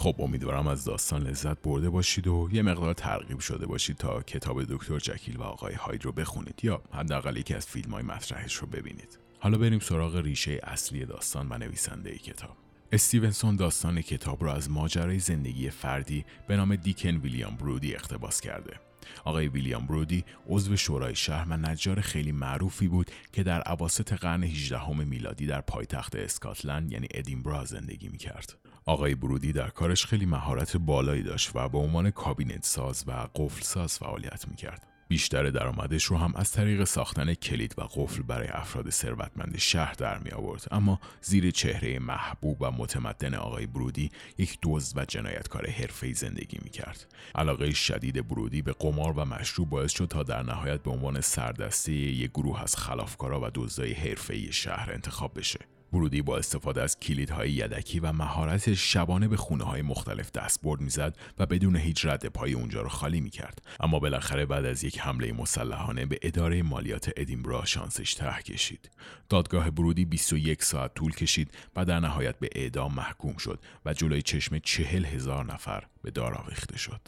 خب 0.00 0.16
امیدوارم 0.18 0.66
از 0.66 0.84
داستان 0.84 1.22
لذت 1.22 1.62
برده 1.62 1.90
باشید 1.90 2.26
و 2.26 2.48
یه 2.52 2.62
مقدار 2.62 2.94
ترغیب 2.94 3.38
شده 3.38 3.66
باشید 3.66 3.96
تا 3.96 4.22
کتاب 4.22 4.64
دکتر 4.64 4.98
جکیل 4.98 5.36
و 5.36 5.42
آقای 5.42 5.74
هاید 5.74 6.04
رو 6.04 6.12
بخونید 6.12 6.60
یا 6.62 6.82
حداقل 6.92 7.36
یکی 7.36 7.54
از 7.54 7.66
فیلم 7.66 7.90
های 7.90 8.02
مطرحش 8.02 8.54
رو 8.54 8.66
ببینید. 8.66 9.18
حالا 9.38 9.58
بریم 9.58 9.78
سراغ 9.78 10.16
ریشه 10.16 10.60
اصلی 10.62 11.04
داستان 11.04 11.46
و 11.50 11.58
نویسنده 11.58 12.10
ای 12.10 12.18
کتاب. 12.18 12.56
استیونسون 12.92 13.56
داستان 13.56 14.02
کتاب 14.02 14.44
را 14.44 14.54
از 14.54 14.70
ماجرای 14.70 15.18
زندگی 15.18 15.70
فردی 15.70 16.24
به 16.48 16.56
نام 16.56 16.76
دیکن 16.76 17.16
ویلیام 17.16 17.56
برودی 17.56 17.94
اقتباس 17.94 18.40
کرده. 18.40 18.80
آقای 19.24 19.48
ویلیام 19.48 19.86
برودی 19.86 20.24
عضو 20.48 20.76
شورای 20.76 21.14
شهر 21.14 21.46
و 21.48 21.56
نجار 21.56 22.00
خیلی 22.00 22.32
معروفی 22.32 22.88
بود 22.88 23.10
که 23.32 23.42
در 23.42 23.60
عواسط 23.60 24.12
قرن 24.12 24.44
18 24.44 24.92
میلادی 24.92 25.46
در 25.46 25.60
پایتخت 25.60 26.16
اسکاتلند 26.16 26.92
یعنی 26.92 27.08
ادینبرا 27.10 27.64
زندگی 27.64 28.08
می‌کرد. 28.08 28.69
آقای 28.84 29.14
برودی 29.14 29.52
در 29.52 29.68
کارش 29.68 30.06
خیلی 30.06 30.26
مهارت 30.26 30.76
بالایی 30.76 31.22
داشت 31.22 31.50
و 31.54 31.68
به 31.68 31.78
عنوان 31.78 32.10
کابینت 32.10 32.64
ساز 32.64 33.04
و 33.06 33.28
قفل 33.34 33.62
ساز 33.62 33.98
فعالیت 33.98 34.48
می‌کرد. 34.48 34.86
بیشتر 35.08 35.50
درآمدش 35.50 36.04
رو 36.04 36.16
هم 36.16 36.32
از 36.36 36.52
طریق 36.52 36.84
ساختن 36.84 37.34
کلید 37.34 37.74
و 37.78 37.82
قفل 37.82 38.22
برای 38.22 38.48
افراد 38.48 38.90
ثروتمند 38.90 39.58
شهر 39.58 39.92
در 39.92 40.18
می 40.18 40.30
آورد 40.30 40.66
اما 40.70 41.00
زیر 41.20 41.50
چهره 41.50 41.98
محبوب 41.98 42.62
و 42.62 42.70
متمدن 42.70 43.34
آقای 43.34 43.66
برودی 43.66 44.10
یک 44.38 44.58
دزد 44.62 44.98
و 44.98 45.04
جنایتکار 45.04 45.70
حرفه‌ای 45.70 46.14
زندگی 46.14 46.58
می 46.62 46.70
کرد. 46.70 47.14
علاقه 47.34 47.70
شدید 47.70 48.28
برودی 48.28 48.62
به 48.62 48.72
قمار 48.72 49.12
و 49.12 49.24
مشروب 49.24 49.70
باعث 49.70 49.92
شد 49.92 50.06
تا 50.06 50.22
در 50.22 50.42
نهایت 50.42 50.82
به 50.82 50.90
عنوان 50.90 51.20
سردسته 51.20 51.92
یک 51.92 52.30
گروه 52.30 52.62
از 52.62 52.76
خلافکارا 52.76 53.40
و 53.40 53.50
دزدای 53.54 53.92
حرفه‌ای 53.92 54.52
شهر 54.52 54.92
انتخاب 54.92 55.38
بشه. 55.38 55.79
برودی 55.92 56.22
با 56.22 56.38
استفاده 56.38 56.82
از 56.82 57.00
کلیدهای 57.00 57.50
یدکی 57.50 58.00
و 58.00 58.12
مهارت 58.12 58.74
شبانه 58.74 59.28
به 59.28 59.36
خونه 59.36 59.64
های 59.64 59.82
مختلف 59.82 60.32
دستبرد 60.32 60.80
می‌زد 60.80 61.16
و 61.38 61.46
بدون 61.46 61.76
هیچ 61.76 62.06
رد 62.06 62.26
پای 62.26 62.52
اونجا 62.52 62.82
رو 62.82 62.88
خالی 62.88 63.20
می‌کرد. 63.20 63.62
اما 63.80 63.98
بالاخره 63.98 64.46
بعد 64.46 64.64
از 64.64 64.84
یک 64.84 65.00
حمله 65.00 65.32
مسلحانه 65.32 66.06
به 66.06 66.18
اداره 66.22 66.62
مالیات 66.62 67.10
ادینبرا 67.16 67.64
شانسش 67.64 68.14
ته 68.14 68.42
کشید. 68.42 68.90
دادگاه 69.28 69.70
برودی 69.70 70.04
21 70.04 70.62
ساعت 70.62 70.94
طول 70.94 71.14
کشید 71.14 71.50
و 71.76 71.84
در 71.84 72.00
نهایت 72.00 72.38
به 72.38 72.48
اعدام 72.54 72.94
محکوم 72.94 73.36
شد 73.36 73.60
و 73.86 73.94
جلوی 73.94 74.22
چشم 74.22 74.58
چهل 74.58 75.04
هزار 75.04 75.44
نفر 75.44 75.86
به 76.02 76.10
دار 76.10 76.34
آویخته 76.34 76.78
شد. 76.78 77.00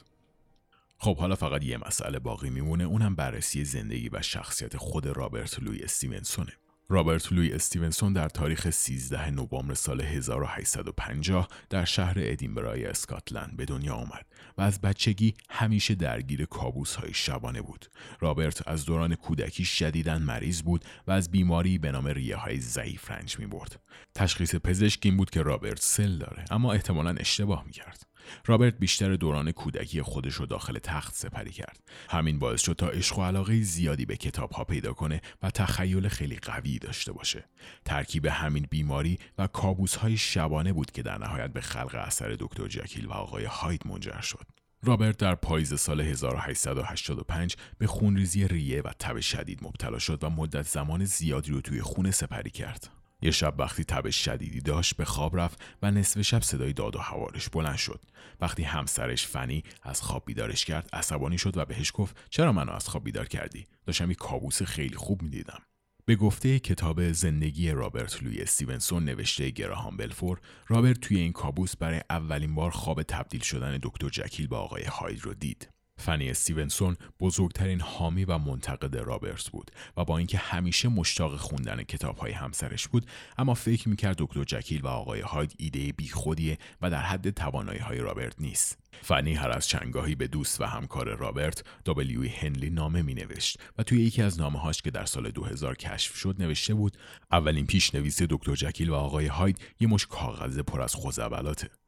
خب 0.99 1.16
حالا 1.16 1.35
فقط 1.35 1.64
یه 1.64 1.79
مسئله 1.87 2.18
باقی 2.18 2.51
میمونه 2.51 2.85
اونم 2.85 3.14
بررسی 3.14 3.64
زندگی 3.64 4.09
و 4.09 4.23
شخصیت 4.23 4.77
خود 4.77 5.07
رابرت 5.07 5.59
لوی 5.59 5.83
استیونسونه 5.83 6.53
رابرت 6.88 7.33
لوی 7.33 7.53
استیونسون 7.53 8.12
در 8.12 8.29
تاریخ 8.29 8.71
13 8.71 9.31
نوامبر 9.31 9.75
سال 9.75 10.01
1850 10.01 11.49
در 11.71 11.85
شهر 11.85 12.14
ادینبرای 12.16 12.85
اسکاتلند 12.85 13.57
به 13.57 13.64
دنیا 13.64 13.95
آمد 13.95 14.27
و 14.59 14.62
از 14.62 14.81
بچگی 14.81 15.35
همیشه 15.51 15.95
درگیر 15.95 16.45
کابوس 16.45 16.95
های 16.95 17.14
شبانه 17.14 17.62
بود. 17.62 17.87
رابرت 18.21 18.68
از 18.68 18.85
دوران 18.85 19.14
کودکی 19.14 19.64
شدیداً 19.64 20.18
مریض 20.18 20.62
بود 20.62 20.85
و 21.07 21.11
از 21.11 21.31
بیماری 21.31 21.79
به 21.79 21.92
نام 21.92 22.07
ریه 22.07 22.37
های 22.37 22.61
ضعیف 22.61 23.11
رنج 23.11 23.38
می 23.38 23.47
برد. 23.47 23.81
تشخیص 24.14 24.55
پزشک 24.55 25.01
این 25.03 25.16
بود 25.16 25.31
که 25.31 25.42
رابرت 25.42 25.81
سل 25.81 26.18
داره 26.18 26.45
اما 26.51 26.73
احتمالا 26.73 27.11
اشتباه 27.11 27.64
می 27.66 27.73
کرد. 27.73 28.12
رابرت 28.46 28.78
بیشتر 28.78 29.16
دوران 29.16 29.52
کودکی 29.52 30.02
خودش 30.02 30.35
رو 30.35 30.46
داخل 30.46 30.78
تخت 30.78 31.14
سپری 31.14 31.50
کرد. 31.50 31.80
همین 32.08 32.38
باعث 32.38 32.61
شد 32.61 32.72
تا 32.72 32.88
عشق 32.88 33.18
و 33.18 33.22
علاقه 33.22 33.61
زیادی 33.61 34.06
به 34.06 34.16
کتاب 34.16 34.52
ها 34.52 34.64
پیدا 34.64 34.92
کنه 34.92 35.20
و 35.42 35.50
تخیل 35.50 36.08
خیلی 36.08 36.37
قوی 36.37 36.78
داشته 36.78 37.12
باشه. 37.12 37.44
ترکیب 37.85 38.26
همین 38.26 38.66
بیماری 38.70 39.18
و 39.38 39.46
کابوس 39.46 39.94
های 39.94 40.16
شبانه 40.16 40.72
بود 40.72 40.90
که 40.90 41.02
در 41.02 41.18
نهایت 41.18 41.52
به 41.52 41.61
خلق 41.61 41.94
اثر 41.94 42.37
دکتر 42.38 42.68
جکیل 42.68 43.06
و 43.06 43.12
آقای 43.12 43.44
هاید 43.44 43.87
منجر 43.87 44.20
شد. 44.20 44.46
رابرت 44.85 45.16
در 45.16 45.35
پاییز 45.35 45.80
سال 45.80 46.00
1885 46.00 47.56
به 47.78 47.87
خونریزی 47.87 48.48
ریه 48.48 48.82
و 48.82 48.90
تب 48.98 49.20
شدید 49.20 49.58
مبتلا 49.62 49.98
شد 49.98 50.24
و 50.24 50.30
مدت 50.30 50.66
زمان 50.66 51.04
زیادی 51.04 51.52
رو 51.52 51.61
توی 51.61 51.82
خونه 51.82 52.11
سپری 52.11 52.50
کرد. 52.50 53.02
یه 53.22 53.30
شب 53.30 53.54
وقتی 53.58 53.85
تب 53.85 54.11
شدیدی 54.11 54.61
داشت 54.61 54.96
به 54.96 55.04
خواب 55.04 55.37
رفت 55.37 55.62
و 55.82 55.90
نصف 55.90 56.22
شب 56.22 56.42
صدای 56.42 56.72
داد 56.72 56.96
و 56.96 56.98
هوارش 56.98 57.48
بلند 57.48 57.76
شد. 57.76 58.00
وقتی 58.40 58.62
همسرش 58.62 59.26
فنی 59.26 59.64
از 59.82 60.02
خواب 60.02 60.22
بیدارش 60.26 60.64
کرد 60.64 60.88
عصبانی 60.92 61.38
شد 61.38 61.56
و 61.56 61.64
بهش 61.64 61.92
گفت 61.94 62.16
چرا 62.30 62.52
منو 62.52 62.72
از 62.72 62.88
خواب 62.88 63.04
بیدار 63.04 63.28
کردی؟ 63.28 63.66
داشتم 63.87 64.11
یک 64.11 64.18
کابوس 64.18 64.62
خیلی 64.62 64.96
خوب 64.96 65.22
می‌دیدم. 65.22 65.62
به 66.04 66.16
گفته 66.16 66.58
کتاب 66.58 67.12
زندگی 67.12 67.70
رابرت 67.70 68.22
لوی 68.22 68.42
استیونسون 68.42 69.04
نوشته 69.04 69.50
گراهام 69.50 69.96
بلفور 69.96 70.40
رابرت 70.68 71.00
توی 71.00 71.16
این 71.16 71.32
کابوس 71.32 71.76
برای 71.76 72.00
اولین 72.11 72.54
بار 72.54 72.70
خواب 72.70 73.02
تبدیل 73.02 73.40
شدن 73.40 73.78
دکتر 73.82 74.08
جکیل 74.08 74.46
به 74.46 74.59
آقای 74.58 74.85
هاید 74.85 75.20
رو 75.20 75.35
دید. 75.35 75.68
فنی 75.98 76.31
استیونسون 76.31 76.96
بزرگترین 77.20 77.81
حامی 77.81 78.24
و 78.24 78.38
منتقد 78.38 78.96
رابرت 78.96 79.48
بود 79.48 79.70
و 79.96 80.05
با 80.05 80.18
اینکه 80.18 80.38
همیشه 80.38 80.88
مشتاق 80.88 81.37
خوندن 81.37 81.83
کتابهای 81.83 82.33
همسرش 82.33 82.88
بود 82.88 83.07
اما 83.38 83.55
فکر 83.55 83.88
می‌کرد 83.88 84.16
دکتر 84.18 84.44
جکیل 84.44 84.81
و 84.81 84.87
آقای 84.87 85.20
هاید 85.20 85.55
ایده 85.59 85.92
بیخودیه 85.92 86.59
و 86.83 86.90
در 86.90 87.02
حد 87.02 87.31
توانایی 87.31 87.78
های 87.78 87.98
رابرت 87.98 88.40
نیست. 88.40 88.78
فنی 89.02 89.35
هر 89.35 89.50
از 89.50 89.68
چندگاهی 89.68 90.14
به 90.14 90.26
دوست 90.26 90.61
و 90.61 90.64
همکار 90.64 91.16
رابرت 91.16 91.64
دابلیوی 91.85 92.28
هنلی 92.28 92.70
نامه 92.70 93.02
می 93.02 93.14
نوشت 93.14 93.59
و 93.78 93.83
توی 93.83 94.02
یکی 94.02 94.22
از 94.22 94.40
نامه 94.40 94.59
هاش 94.59 94.83
که 94.83 94.90
در 94.90 95.05
سال 95.05 95.31
2000 95.31 95.74
کشف 95.76 96.16
شد 96.16 96.37
نوشته 96.38 96.74
بود 96.74 96.96
اولین 97.33 97.66
پیشنویس 97.66 98.22
دکتر 98.22 98.55
جکیل 98.55 98.90
و 98.90 98.94
آقای 98.94 99.26
هاید 99.26 99.59
یه 99.81 99.88
مشت 99.88 100.07
کاغذ 100.07 100.59
پر 100.59 100.83
از 100.83 100.94
خزعبلاته. 100.94 101.82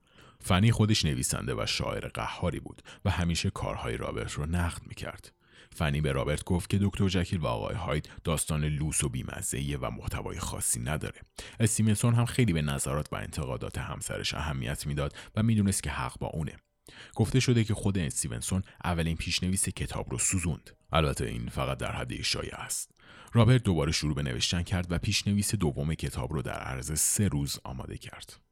فنی 0.46 0.72
خودش 0.72 1.04
نویسنده 1.04 1.54
و 1.54 1.66
شاعر 1.66 2.08
قهاری 2.08 2.60
بود 2.60 2.82
و 3.04 3.10
همیشه 3.10 3.50
کارهای 3.50 3.96
رابرت 3.96 4.32
رو 4.32 4.46
نقد 4.46 4.82
می‌کرد. 4.86 5.32
فنی 5.76 6.00
به 6.00 6.12
رابرت 6.12 6.44
گفت 6.44 6.70
که 6.70 6.78
دکتر 6.82 7.08
جکیل 7.08 7.40
و 7.40 7.46
آقای 7.46 7.74
هاید 7.74 8.08
داستان 8.24 8.64
لوس 8.64 9.04
و 9.04 9.08
بی‌مزه‌ایه 9.08 9.78
و 9.78 9.90
محتوای 9.90 10.38
خاصی 10.38 10.80
نداره. 10.80 11.20
استیونسون 11.60 12.14
هم 12.14 12.24
خیلی 12.24 12.52
به 12.52 12.62
نظرات 12.62 13.08
و 13.12 13.16
انتقادات 13.16 13.78
همسرش 13.78 14.34
اهمیت 14.34 14.86
می‌داد 14.86 15.16
و 15.36 15.42
می‌دونست 15.42 15.82
که 15.82 15.90
حق 15.90 16.18
با 16.18 16.26
اونه. 16.26 16.56
گفته 17.14 17.40
شده 17.40 17.64
که 17.64 17.74
خود 17.74 17.98
استیونسون 17.98 18.62
اولین 18.84 19.16
پیشنویس 19.16 19.68
کتاب 19.68 20.10
رو 20.10 20.18
سوزوند. 20.18 20.70
البته 20.92 21.26
این 21.26 21.48
فقط 21.48 21.78
در 21.78 21.92
حد 21.92 22.22
شایعه 22.22 22.54
است. 22.54 22.90
رابرت 23.32 23.62
دوباره 23.62 23.92
شروع 23.92 24.14
به 24.14 24.22
نوشتن 24.22 24.62
کرد 24.62 24.86
و 24.92 24.98
پیشنویس 24.98 25.54
دوم 25.54 25.94
کتاب 25.94 26.32
رو 26.32 26.42
در 26.42 26.60
عرض 26.60 27.00
سه 27.00 27.28
روز 27.28 27.60
آماده 27.64 27.98
کرد. 27.98 28.43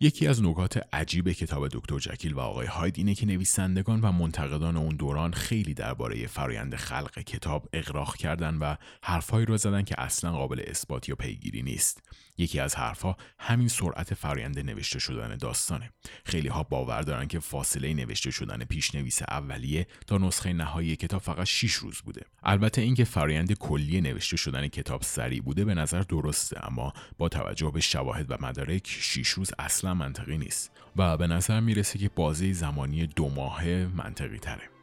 یکی 0.00 0.26
از 0.26 0.42
نکات 0.42 0.80
عجیب 0.92 1.32
کتاب 1.32 1.68
دکتر 1.68 1.98
جکیل 1.98 2.32
و 2.32 2.40
آقای 2.40 2.66
هاید 2.66 2.98
اینه 2.98 3.14
که 3.14 3.26
نویسندگان 3.26 4.00
و 4.00 4.12
منتقدان 4.12 4.76
اون 4.76 4.96
دوران 4.96 5.32
خیلی 5.32 5.74
درباره 5.74 6.26
فرایند 6.26 6.76
خلق 6.76 7.18
کتاب 7.18 7.68
اقراق 7.72 8.16
کردن 8.16 8.54
و 8.54 8.76
حرفهایی 9.02 9.46
رو 9.46 9.56
زدن 9.56 9.82
که 9.82 9.94
اصلا 9.98 10.32
قابل 10.32 10.62
اثبات 10.66 11.08
یا 11.08 11.14
پیگیری 11.14 11.62
نیست. 11.62 12.02
یکی 12.38 12.60
از 12.60 12.74
حرفها 12.74 13.16
همین 13.38 13.68
سرعت 13.68 14.14
فرایند 14.14 14.58
نوشته 14.58 14.98
شدن 14.98 15.36
داستانه. 15.36 15.90
خیلی 16.24 16.48
ها 16.48 16.62
باور 16.62 17.02
دارن 17.02 17.28
که 17.28 17.38
فاصله 17.38 17.94
نوشته 17.94 18.30
شدن 18.30 18.64
پیشنویس 18.64 19.22
اولیه 19.22 19.86
تا 20.06 20.18
نسخه 20.18 20.52
نهایی 20.52 20.96
کتاب 20.96 21.20
فقط 21.20 21.46
6 21.46 21.72
روز 21.72 21.98
بوده. 21.98 22.22
البته 22.42 22.82
اینکه 22.82 23.04
فرایند 23.04 23.52
کلی 23.52 24.00
نوشته 24.00 24.36
شدن 24.36 24.68
کتاب 24.68 25.02
سریع 25.02 25.42
بوده 25.42 25.64
به 25.64 25.74
نظر 25.74 26.00
درسته 26.00 26.66
اما 26.66 26.92
با 27.18 27.28
توجه 27.28 27.70
به 27.70 27.80
شواهد 27.80 28.26
و 28.30 28.36
مدارک 28.40 28.86
6 28.86 29.28
روز 29.28 29.50
اصلا 29.58 29.94
منطقی 29.94 30.38
نیست 30.38 30.70
و 30.96 31.16
به 31.16 31.26
نظر 31.26 31.60
می‌رسه 31.60 31.98
که 31.98 32.08
بازه 32.08 32.52
زمانی 32.52 33.06
دو 33.06 33.28
ماهه 33.28 33.88
منطقی 33.94 34.38
تره. 34.38 34.73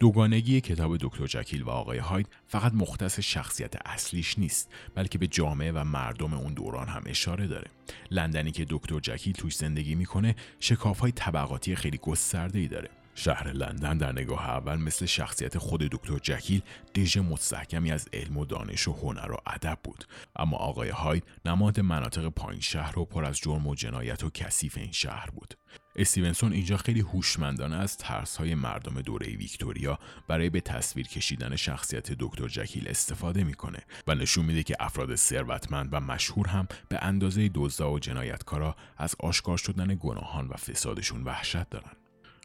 دوگانگی 0.00 0.60
کتاب 0.60 0.96
دکتر 0.96 1.26
جکیل 1.26 1.62
و 1.62 1.70
آقای 1.70 1.98
هاید 1.98 2.28
فقط 2.46 2.72
مختص 2.74 3.20
شخصیت 3.20 3.74
اصلیش 3.86 4.38
نیست 4.38 4.70
بلکه 4.94 5.18
به 5.18 5.26
جامعه 5.26 5.72
و 5.72 5.84
مردم 5.84 6.34
اون 6.34 6.54
دوران 6.54 6.88
هم 6.88 7.02
اشاره 7.06 7.46
داره. 7.46 7.70
لندنی 8.10 8.50
که 8.50 8.66
دکتر 8.68 9.00
جکیل 9.00 9.32
توش 9.32 9.56
زندگی 9.56 9.94
می‌کنه 9.94 10.36
شکاف 10.60 10.98
های 10.98 11.12
طبقاتی 11.12 11.76
خیلی 11.76 11.98
گسترده 11.98 12.58
ای 12.58 12.68
داره. 12.68 12.90
شهر 13.14 13.52
لندن 13.52 13.98
در 13.98 14.12
نگاه 14.12 14.48
اول 14.48 14.76
مثل 14.76 15.06
شخصیت 15.06 15.58
خود 15.58 15.80
دکتر 15.80 16.18
جکیل 16.18 16.62
دژ 16.94 17.18
مستحکمی 17.18 17.92
از 17.92 18.08
علم 18.12 18.36
و 18.36 18.44
دانش 18.44 18.88
و 18.88 18.92
هنر 18.92 19.32
و 19.32 19.36
ادب 19.46 19.78
بود. 19.84 20.04
اما 20.36 20.56
آقای 20.56 20.88
هاید 20.88 21.24
نماد 21.44 21.80
مناطق 21.80 22.28
پایین 22.28 22.60
شهر 22.60 22.98
و 22.98 23.04
پر 23.04 23.24
از 23.24 23.38
جرم 23.38 23.66
و 23.66 23.74
جنایت 23.74 24.24
و 24.24 24.30
کثیف 24.30 24.78
این 24.78 24.92
شهر 24.92 25.30
بود. 25.30 25.54
استیونسون 25.98 26.52
اینجا 26.52 26.76
خیلی 26.76 27.00
هوشمندانه 27.00 27.76
از 27.76 27.96
ترس 27.96 28.36
های 28.36 28.54
مردم 28.54 29.00
دوره 29.00 29.26
ویکتوریا 29.26 29.98
برای 30.28 30.50
به 30.50 30.60
تصویر 30.60 31.08
کشیدن 31.08 31.56
شخصیت 31.56 32.12
دکتر 32.12 32.48
جکیل 32.48 32.88
استفاده 32.88 33.44
می‌کنه 33.44 33.78
و 34.06 34.14
نشون 34.14 34.44
میده 34.44 34.62
که 34.62 34.76
افراد 34.80 35.14
ثروتمند 35.14 35.88
و 35.92 36.00
مشهور 36.00 36.48
هم 36.48 36.68
به 36.88 36.98
اندازه 37.02 37.50
دزدا 37.54 37.92
و 37.92 37.98
جنایتکارا 37.98 38.76
از 38.96 39.16
آشکار 39.20 39.56
شدن 39.56 39.98
گناهان 40.00 40.48
و 40.48 40.56
فسادشون 40.56 41.24
وحشت 41.24 41.70
دارن 41.70 41.92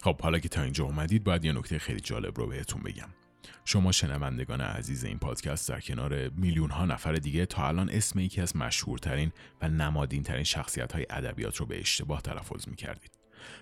خب 0.01 0.21
حالا 0.21 0.39
که 0.39 0.49
تا 0.49 0.61
اینجا 0.61 0.83
اومدید 0.83 1.23
باید 1.23 1.45
یه 1.45 1.53
نکته 1.53 1.79
خیلی 1.79 1.99
جالب 1.99 2.37
رو 2.37 2.47
بهتون 2.47 2.81
بگم 2.81 3.09
شما 3.65 3.91
شنوندگان 3.91 4.61
عزیز 4.61 5.03
این 5.03 5.19
پادکست 5.19 5.69
در 5.69 5.79
کنار 5.79 6.29
میلیون 6.29 6.69
ها 6.69 6.85
نفر 6.85 7.13
دیگه 7.13 7.45
تا 7.45 7.67
الان 7.67 7.89
اسم 7.89 8.19
یکی 8.19 8.41
از 8.41 8.55
مشهورترین 8.55 9.31
و 9.61 9.69
نمادین 9.69 10.23
ترین 10.23 10.43
شخصیت 10.43 10.93
های 10.93 11.05
ادبیات 11.09 11.57
رو 11.57 11.65
به 11.65 11.79
اشتباه 11.79 12.21
تلفظ 12.21 12.67
می 12.67 12.75
کردید. 12.75 13.12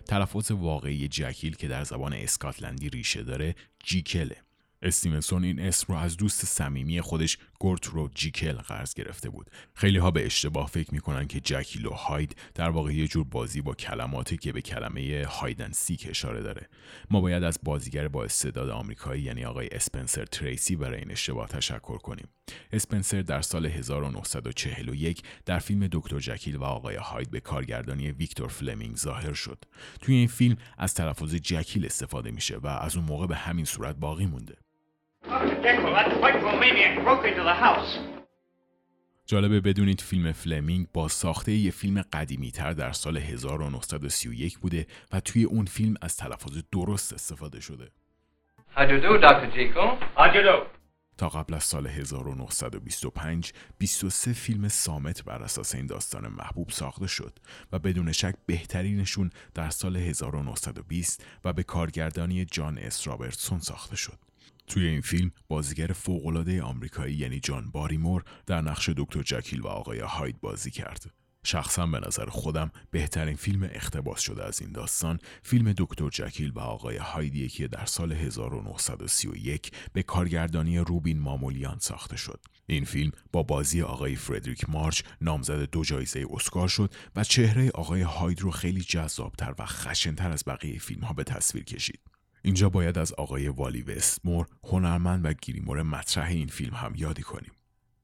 تلفظ 0.05 0.51
واقعی 0.51 1.07
جکیل 1.07 1.55
که 1.55 1.67
در 1.67 1.83
زبان 1.83 2.13
اسکاتلندی 2.13 2.89
ریشه 2.89 3.23
داره 3.23 3.55
جیکله. 3.83 4.37
استیونسون 4.81 5.43
این 5.43 5.59
اسم 5.59 5.93
رو 5.93 5.99
از 5.99 6.17
دوست 6.17 6.45
صمیمی 6.45 7.01
خودش 7.01 7.37
گورترو 7.61 8.09
جیکل 8.15 8.53
قرض 8.53 8.93
گرفته 8.93 9.29
بود. 9.29 9.51
خیلی 9.73 9.97
ها 9.97 10.11
به 10.11 10.25
اشتباه 10.25 10.67
فکر 10.67 10.93
می‌کنن 10.93 11.27
که 11.27 11.39
جکیل 11.39 11.85
و 11.85 11.89
هاید 11.89 12.35
در 12.55 12.69
واقع 12.69 12.93
یه 12.93 13.07
جور 13.07 13.23
بازی 13.23 13.61
با 13.61 13.73
کلماتی 13.73 14.37
که 14.37 14.53
به 14.53 14.61
کلمه 14.61 15.25
هایدن 15.29 15.71
سیک 15.71 16.07
اشاره 16.09 16.41
داره. 16.41 16.69
ما 17.09 17.21
باید 17.21 17.43
از 17.43 17.59
بازیگر 17.63 18.07
با 18.07 18.23
استعداد 18.23 18.69
آمریکایی 18.69 19.21
یعنی 19.21 19.45
آقای 19.45 19.67
اسپنسر 19.71 20.25
تریسی 20.25 20.75
برای 20.75 20.99
این 20.99 21.11
اشتباه 21.11 21.47
تشکر 21.47 21.97
کنیم. 21.97 22.27
اسپنسر 22.71 23.21
در 23.21 23.41
سال 23.41 23.65
1941 23.65 25.23
در 25.45 25.59
فیلم 25.59 25.87
دکتر 25.91 26.19
جکیل 26.19 26.55
و 26.55 26.63
آقای 26.63 26.95
هاید 26.95 27.31
به 27.31 27.39
کارگردانی 27.39 28.11
ویکتور 28.11 28.47
فلمینگ 28.47 28.95
ظاهر 28.95 29.33
شد. 29.33 29.65
توی 30.01 30.15
این 30.15 30.27
فیلم 30.27 30.57
از 30.77 30.93
تلفظ 30.93 31.35
جکیل 31.35 31.85
استفاده 31.85 32.31
میشه 32.31 32.57
و 32.57 32.67
از 32.67 32.95
اون 32.95 33.05
موقع 33.05 33.27
به 33.27 33.35
همین 33.35 33.65
صورت 33.65 33.95
باقی 33.95 34.25
مونده. 34.25 34.55
جالبه 39.25 39.61
بدونید 39.61 40.01
فیلم 40.01 40.31
فلمینگ 40.31 40.87
بازساخته 40.93 41.51
یه 41.51 41.71
فیلم 41.71 42.01
قدیمی 42.13 42.51
تر 42.51 42.71
در 42.71 42.91
سال 42.91 43.17
1931 43.17 44.59
بوده 44.59 44.87
و 45.11 45.19
توی 45.19 45.43
اون 45.43 45.65
فیلم 45.65 45.93
از 46.01 46.17
تلفظ 46.17 46.57
درست 46.71 47.13
استفاده 47.13 47.59
شده. 47.59 47.91
تا 51.17 51.29
قبل 51.29 51.53
از 51.53 51.63
سال 51.63 51.87
1925 51.87 53.53
23 53.77 54.33
فیلم 54.33 54.67
صامت 54.67 55.23
بر 55.23 55.43
اساس 55.43 55.75
این 55.75 55.85
داستان 55.85 56.27
محبوب 56.27 56.69
ساخته 56.69 57.07
شد 57.07 57.39
و 57.71 57.79
بدون 57.79 58.11
شک 58.11 58.35
بهترینشون 58.45 59.29
در 59.53 59.69
سال 59.69 59.95
1920 59.97 61.25
و 61.45 61.53
به 61.53 61.63
کارگردانی 61.63 62.45
جان 62.45 62.77
اس 62.77 63.07
رابرتسون 63.07 63.59
ساخته 63.59 63.95
شد. 63.95 64.30
توی 64.71 64.87
این 64.87 65.01
فیلم 65.01 65.31
بازیگر 65.47 65.87
فوق‌العاده 65.87 66.61
آمریکایی 66.61 67.15
یعنی 67.15 67.39
جان 67.39 67.71
باریمور 67.71 68.23
در 68.45 68.61
نقش 68.61 68.89
دکتر 68.89 69.21
جکیل 69.21 69.61
و 69.61 69.67
آقای 69.67 69.99
هاید 69.99 70.41
بازی 70.41 70.71
کرد. 70.71 71.13
شخصا 71.45 71.87
به 71.87 71.99
نظر 72.07 72.25
خودم 72.25 72.71
بهترین 72.91 73.35
فیلم 73.35 73.69
اقتباس 73.71 74.21
شده 74.21 74.45
از 74.45 74.61
این 74.61 74.71
داستان 74.71 75.19
فیلم 75.43 75.73
دکتر 75.77 76.09
جکیل 76.09 76.51
و 76.55 76.59
آقای 76.59 76.97
هایدیه 76.97 77.47
که 77.47 77.67
در 77.67 77.85
سال 77.85 78.11
1931 78.11 79.71
به 79.93 80.03
کارگردانی 80.03 80.77
روبن 80.77 81.19
مامولیان 81.19 81.79
ساخته 81.79 82.17
شد. 82.17 82.39
این 82.67 82.85
فیلم 82.85 83.11
با 83.31 83.43
بازی 83.43 83.81
آقای 83.81 84.15
فردریک 84.15 84.69
مارچ 84.69 85.01
نامزد 85.21 85.69
دو 85.69 85.83
جایزه 85.83 86.25
اسکار 86.29 86.67
شد 86.67 86.93
و 87.15 87.23
چهره 87.23 87.69
آقای 87.69 88.01
هاید 88.01 88.41
رو 88.41 88.51
خیلی 88.51 88.81
جذابتر 88.81 89.53
و 89.59 89.65
خشنتر 89.65 90.31
از 90.31 90.43
بقیه 90.47 90.79
فیلم 90.79 91.03
ها 91.03 91.13
به 91.13 91.23
تصویر 91.23 91.63
کشید. 91.63 92.10
اینجا 92.41 92.69
باید 92.69 92.97
از 92.97 93.13
آقای 93.13 93.47
والی 93.47 93.81
وستمور 93.81 94.47
هنرمند 94.63 95.25
و 95.25 95.33
گریمور 95.33 95.83
مطرح 95.83 96.27
این 96.27 96.47
فیلم 96.47 96.73
هم 96.73 96.93
یادی 96.95 97.21
کنیم 97.21 97.51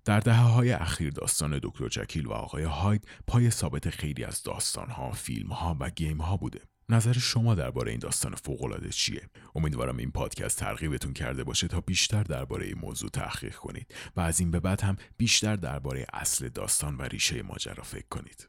در 0.08 0.20
دهه 0.20 0.42
های 0.42 0.72
اخیر 0.72 1.10
داستان 1.10 1.60
دکتر 1.64 1.88
جکیل 1.88 2.26
و 2.26 2.32
آقای 2.32 2.64
هاید 2.64 3.08
پای 3.28 3.50
ثابت 3.50 3.90
خیلی 3.90 4.24
از 4.24 4.44
داستان 4.44 4.90
ها، 4.90 5.12
فیلم 5.12 5.48
ها 5.48 5.78
و 5.80 5.90
گیم 5.90 6.22
ها 6.22 6.38
بوده. 6.38 6.62
نظر 6.90 7.14
شما 7.14 7.56
درباره 7.56 7.92
این 7.92 8.00
داستان 8.00 8.36
فوق 8.36 8.64
العاده 8.64 8.90
چیه؟ 8.90 9.30
امیدوارم 9.56 9.98
این 9.98 10.12
پادکست 10.12 10.60
ترغیبتون 10.60 11.14
کرده 11.14 11.44
باشه 11.44 11.68
تا 11.68 11.82
بیشتر 11.82 12.24
درباره 12.24 12.66
این 12.66 12.78
موضوع 12.78 13.10
تحقیق 13.10 13.56
کنید 13.56 13.96
و 14.16 14.22
از 14.22 14.40
این 14.40 14.52
به 14.52 14.60
بعد 14.60 14.82
هم 14.82 14.96
بیشتر 15.18 15.56
درباره 15.56 16.06
اصل 16.14 16.50
داستان 16.50 16.96
و 16.98 17.02
ریشه 17.02 17.42
ماجرا 17.42 17.84
فکر 17.84 18.08
کنید. 18.10 18.48